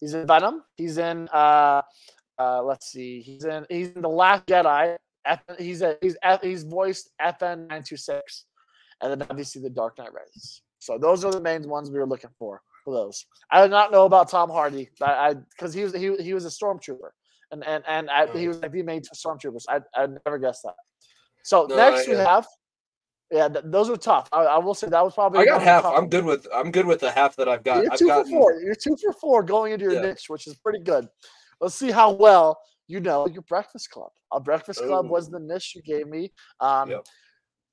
[0.00, 0.62] He's in Venom.
[0.76, 1.82] He's in uh
[2.38, 3.20] uh let's see.
[3.20, 4.96] He's in he's in The Last Jedi.
[5.24, 8.46] F, he's a, he's he's voiced FN nine two six,
[9.00, 10.62] and then obviously the Dark Knight Rises.
[10.78, 13.24] So those are the main ones we were looking for for those.
[13.50, 14.90] I did not know about Tom Hardy.
[15.00, 17.10] I because he was he, he was a stormtrooper,
[17.52, 19.64] and and and I, he was like the main stormtroopers.
[19.68, 20.74] I I never guessed that.
[21.44, 22.46] So no, next I, we have.
[23.30, 24.28] Yeah, th- those are tough.
[24.30, 25.40] I, I, will say that was probably.
[25.40, 25.86] I got half.
[25.86, 26.46] I'm good with.
[26.54, 27.82] I'm good with the half that I've got.
[27.82, 28.24] You're I've 2 gotten...
[28.24, 28.60] for four.
[28.60, 30.02] You're two for four going into your yeah.
[30.02, 31.08] niche, which is pretty good.
[31.62, 34.10] Let's see how well you know your Breakfast Club.
[34.32, 35.08] A Breakfast Club Ooh.
[35.08, 36.32] was the niche you gave me.
[36.60, 37.06] Um, yep.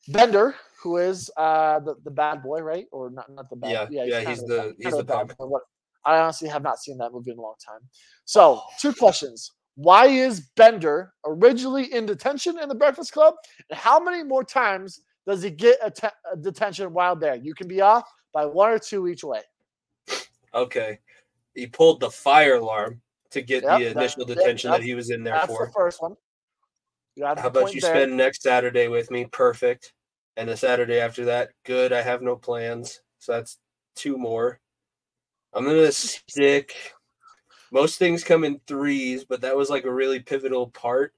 [0.09, 2.85] Bender, who is uh, the, the bad boy, right?
[2.91, 3.71] Or not, not the bad.
[3.71, 5.57] Yeah, yeah, he's, yeah, he's the he's the bad boy.
[6.05, 7.81] I honestly have not seen that movie in a long time.
[8.25, 9.51] So, two questions.
[9.75, 13.33] Why is Bender originally in detention in the Breakfast Club?
[13.69, 17.35] And how many more times does he get a, te- a detention while there?
[17.35, 19.41] You can be off by one or two each way.
[20.53, 20.99] Okay.
[21.55, 23.01] He pulled the fire alarm
[23.31, 25.65] to get yep, the initial detention that he was in there that's for.
[25.65, 26.15] That's the first one.
[27.21, 27.95] How about you there.
[27.95, 29.25] spend next Saturday with me?
[29.25, 29.93] Perfect.
[30.37, 31.91] And the Saturday after that, good.
[31.91, 33.01] I have no plans.
[33.19, 33.57] So that's
[33.95, 34.59] two more.
[35.53, 36.75] I'm gonna stick.
[37.71, 41.13] Most things come in threes, but that was like a really pivotal part.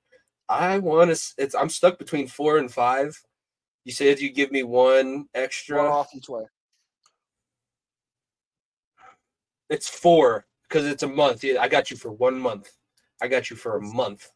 [0.49, 1.33] I want to.
[1.37, 1.53] It's.
[1.53, 3.15] I'm stuck between four and five.
[3.85, 5.77] You said you give me one extra.
[5.77, 6.43] One off each way.
[9.69, 11.43] It's four because it's a month.
[11.59, 12.71] I got you for one month.
[13.21, 14.29] I got you for a month.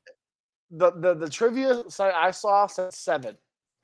[0.69, 3.37] The the, the trivia site I saw said seven.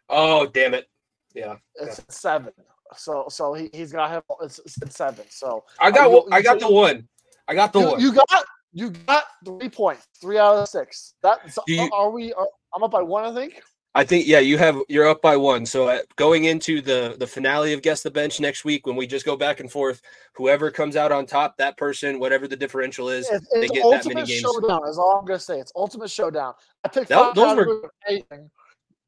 [0.10, 0.90] Oh damn it!
[1.34, 2.06] Yeah, it's yeah.
[2.10, 2.54] seven.
[2.96, 4.22] So so he he's got him.
[4.42, 5.26] It's, it's seven.
[5.30, 7.08] So I got uh, you, I got the one.
[7.48, 8.02] I got the you, one.
[8.02, 10.08] You got you got three points.
[10.20, 11.14] Three out of six.
[11.24, 12.34] That you, are we?
[12.34, 13.24] Are, I'm up by one.
[13.24, 13.62] I think.
[13.94, 15.66] I think yeah, you have you're up by one.
[15.66, 19.06] So uh, going into the the finale of Guess the Bench next week, when we
[19.06, 20.02] just go back and forth,
[20.34, 23.90] whoever comes out on top, that person, whatever the differential is, it's, they it's get
[23.90, 24.40] that many games.
[24.40, 25.60] Showdown is all I'm gonna say.
[25.60, 26.54] It's ultimate showdown.
[26.86, 28.50] I picked that, those were anything.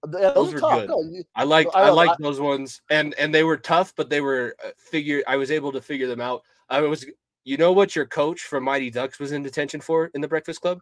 [0.05, 0.87] Yeah, those, those were tough.
[0.87, 0.89] good.
[0.89, 3.93] No, I like I I, know, like I- those ones, and and they were tough,
[3.95, 5.23] but they were uh, figure.
[5.27, 6.41] I was able to figure them out.
[6.69, 7.05] I was,
[7.45, 10.59] you know, what your coach from Mighty Ducks was in detention for in the Breakfast
[10.59, 10.79] Club?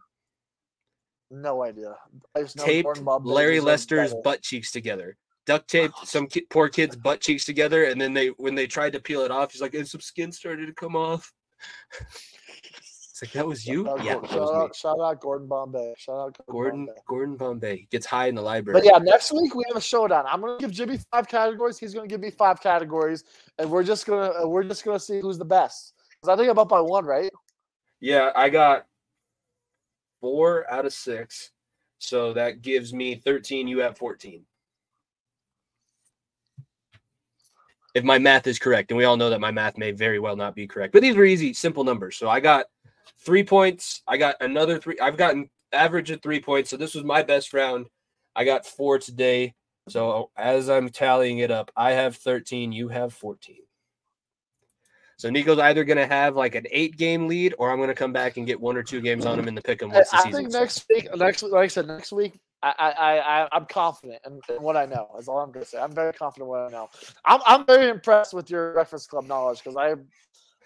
[1.32, 1.96] No idea.
[2.36, 5.16] I just Taped Gordon Bombay Larry Lester's butt cheeks together.
[5.46, 8.66] Duct oh, taped some ki- poor kid's butt cheeks together, and then they when they
[8.66, 11.32] tried to peel it off, he's like, and some skin started to come off.
[13.10, 15.20] it's like that was you, Shout out, yeah, Gordon- that was shout, out, shout out
[15.20, 15.94] Gordon Bombay.
[15.98, 17.00] Shout out Gordon Bombay.
[17.08, 18.78] Gordon Bombay gets high in the library.
[18.78, 20.24] But yeah, next week we have a showdown.
[20.28, 21.78] I'm gonna give Jimmy five categories.
[21.78, 23.24] He's gonna give me five categories,
[23.58, 25.94] and we're just gonna we're just gonna see who's the best.
[26.22, 27.32] 'Cause I think I'm up by one, right?
[27.98, 28.86] Yeah, I got
[30.22, 31.50] four out of six.
[31.98, 33.68] So that gives me 13.
[33.68, 34.42] You have 14.
[37.94, 40.34] If my math is correct, and we all know that my math may very well
[40.34, 42.16] not be correct, but these were easy, simple numbers.
[42.16, 42.66] So I got
[43.18, 44.02] three points.
[44.08, 44.98] I got another three.
[44.98, 46.70] I've gotten average of three points.
[46.70, 47.86] So this was my best round.
[48.34, 49.54] I got four today.
[49.88, 52.72] So as I'm tallying it up, I have 13.
[52.72, 53.56] You have 14.
[55.22, 57.94] So Nico's either going to have like an eight game lead, or I'm going to
[57.94, 59.98] come back and get one or two games on him in the pick 'em I,
[59.98, 60.84] once the I season think starts.
[60.88, 64.60] next week, next like I said, next week, I I I I'm confident in, in
[64.60, 65.10] what I know.
[65.20, 65.78] Is all I'm gonna say.
[65.78, 66.88] I'm very confident in what I know.
[67.24, 69.94] I'm I'm very impressed with your Breakfast Club knowledge because I.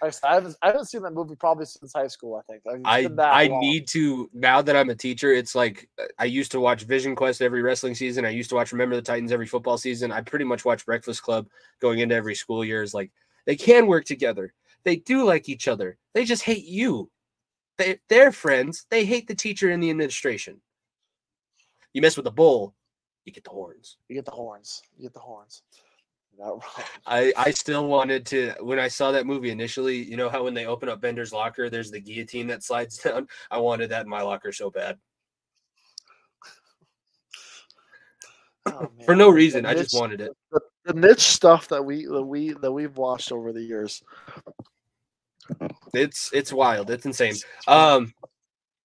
[0.02, 2.36] I I haven't, I haven't seen that movie probably since high school.
[2.36, 3.60] I think I I long.
[3.60, 5.32] need to now that I'm a teacher.
[5.32, 8.26] It's like uh, I used to watch Vision Quest every wrestling season.
[8.26, 10.12] I used to watch Remember the Titans every football season.
[10.12, 11.46] I pretty much watch Breakfast Club
[11.80, 12.82] going into every school year.
[12.82, 13.10] Is like
[13.46, 14.52] they can work together.
[14.84, 15.98] They do like each other.
[16.14, 17.10] They just hate you.
[17.78, 18.86] They they're friends.
[18.90, 20.60] They hate the teacher and the administration.
[21.92, 22.74] You mess with the bull,
[23.24, 23.96] you get the horns.
[24.08, 24.82] You get the horns.
[24.96, 25.62] You get the horns.
[27.06, 30.02] I I still wanted to when I saw that movie initially.
[30.02, 33.26] You know how when they open up Bender's locker, there's the guillotine that slides down.
[33.50, 34.98] I wanted that in my locker so bad
[38.66, 39.64] Oh, for no reason.
[39.64, 40.32] I just wanted it.
[40.50, 44.02] the, the niche stuff that we that we that we've watched over the years.
[45.94, 46.90] It's it's wild.
[46.90, 47.34] It's insane.
[47.68, 48.12] Um,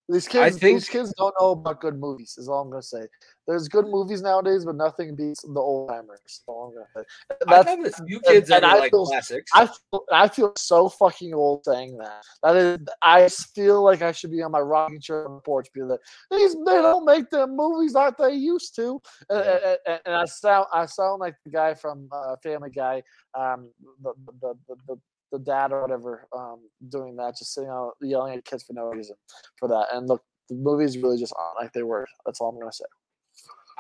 [0.08, 2.36] These kids, think- these kids don't know about good movies.
[2.38, 3.08] Is all I'm gonna say.
[3.48, 6.20] There's good movies nowadays, but nothing beats the old timers.
[6.24, 7.04] That's I'm gonna say.
[7.48, 9.52] I have a few kids that and are I like feel- classics.
[9.54, 12.24] I feel, I feel so fucking old saying that.
[12.44, 15.68] That is, I feel like I should be on my rocking chair on the porch,
[15.74, 19.52] be like, "These they don't make them movies like they used to." And, Yeah.
[19.66, 23.02] and, and- and I sound I sound like the guy from uh, Family Guy,
[23.34, 23.70] um,
[24.04, 24.96] the, the, the, the,
[25.32, 28.86] the dad or whatever, um, doing that, just sitting out yelling at kids for no
[28.90, 29.16] reason
[29.58, 29.88] for that.
[29.94, 32.06] And look, the movies really just aren't like they were.
[32.26, 32.86] That's all I'm gonna say.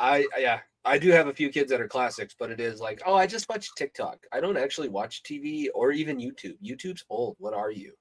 [0.01, 3.01] I yeah, I do have a few kids that are classics, but it is like,
[3.05, 4.17] oh, I just watch TikTok.
[4.31, 6.57] I don't actually watch TV or even YouTube.
[6.61, 7.35] YouTube's old.
[7.37, 7.93] What are you?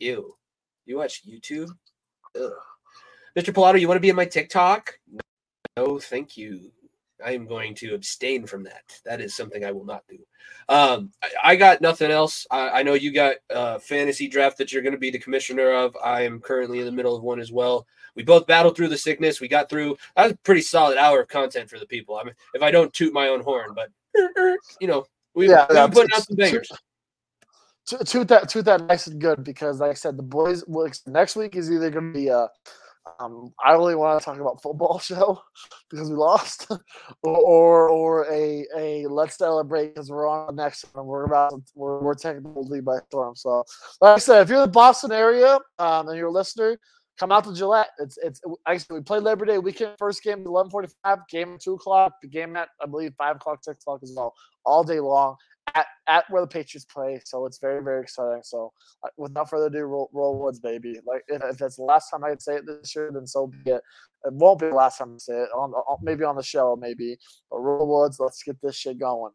[0.00, 0.34] Ew.
[0.86, 1.70] You watch YouTube?
[2.36, 2.50] Ugh.
[3.38, 3.54] Mr.
[3.54, 4.98] Pilato, you want to be in my TikTok?
[5.76, 6.72] No, thank you.
[7.24, 8.82] I am going to abstain from that.
[9.04, 10.18] That is something I will not do.
[10.68, 12.46] Um, I, I got nothing else.
[12.50, 15.72] I, I know you got a fantasy draft that you're going to be the commissioner
[15.72, 15.96] of.
[16.02, 17.86] I am currently in the middle of one as well.
[18.14, 19.40] We both battled through the sickness.
[19.40, 19.96] We got through.
[20.16, 22.16] That was a pretty solid hour of content for the people.
[22.16, 23.90] I mean, if I don't toot my own horn, but
[24.80, 26.70] you know, we, Yeah, we've yeah, been putting out some bangers.
[27.86, 30.64] to, to that to that nice and good because like I said, the boys
[31.06, 32.48] next week is either gonna be a
[33.18, 35.42] um, I only want to talk about football show
[35.90, 36.70] because we lost,
[37.22, 41.06] or, or a a let's celebrate because we're on the next one.
[41.06, 43.34] We're about we're we're taking the lead by storm.
[43.36, 43.64] So,
[44.00, 46.78] like I said, if you're in the Boston area um, and you're a listener,
[47.18, 47.90] come out to Gillette.
[47.98, 49.96] It's it's actually we play Labor Day weekend.
[49.98, 51.20] First game at eleven forty five.
[51.30, 52.14] Game at two o'clock.
[52.22, 54.34] The game at I believe five o'clock, six o'clock as well.
[54.64, 55.36] All day long
[55.74, 57.20] at, at where the Patriots play.
[57.24, 58.42] So it's very, very exciting.
[58.42, 58.72] So
[59.04, 60.98] uh, without further ado, roll, roll Woods, baby.
[61.06, 63.70] Like if, if it's the last time I say it this year, then so be
[63.70, 63.82] it.
[64.24, 65.48] It won't be the last time I say it.
[65.54, 67.16] On, on maybe on the show, maybe.
[67.50, 68.18] But roll Woods.
[68.20, 69.32] Let's get this shit going.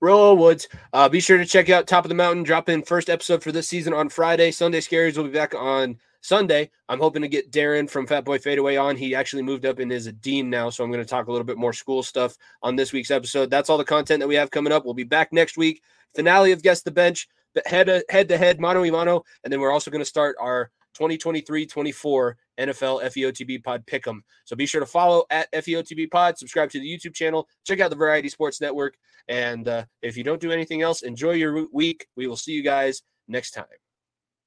[0.00, 0.68] Roll Woods.
[0.92, 2.42] Uh, be sure to check out Top of the Mountain.
[2.42, 4.50] Drop in first episode for this season on Friday.
[4.50, 6.70] Sunday Scaries will be back on Sunday.
[6.88, 8.96] I'm hoping to get Darren from Fat Boy Fadeaway on.
[8.96, 11.30] He actually moved up and is a dean now, so I'm going to talk a
[11.30, 13.50] little bit more school stuff on this week's episode.
[13.50, 14.84] That's all the content that we have coming up.
[14.84, 15.82] We'll be back next week.
[16.14, 17.28] Finale of Guess the Bench,
[17.66, 20.36] head to head to head, mano y mano, and then we're also going to start
[20.40, 24.20] our 2023-24 NFL FEOTB Pod Pick'em.
[24.44, 27.90] So be sure to follow at FEOTB Pod, subscribe to the YouTube channel, check out
[27.90, 28.96] the Variety Sports Network,
[29.28, 32.06] and uh, if you don't do anything else, enjoy your week.
[32.14, 33.64] We will see you guys next time.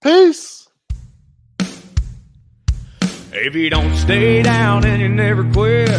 [0.04, 0.68] Peace.
[3.38, 5.90] If you don't stay down and you never quit,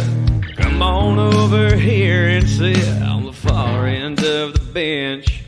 [0.55, 5.43] come on over here and sit on the far end of the bench.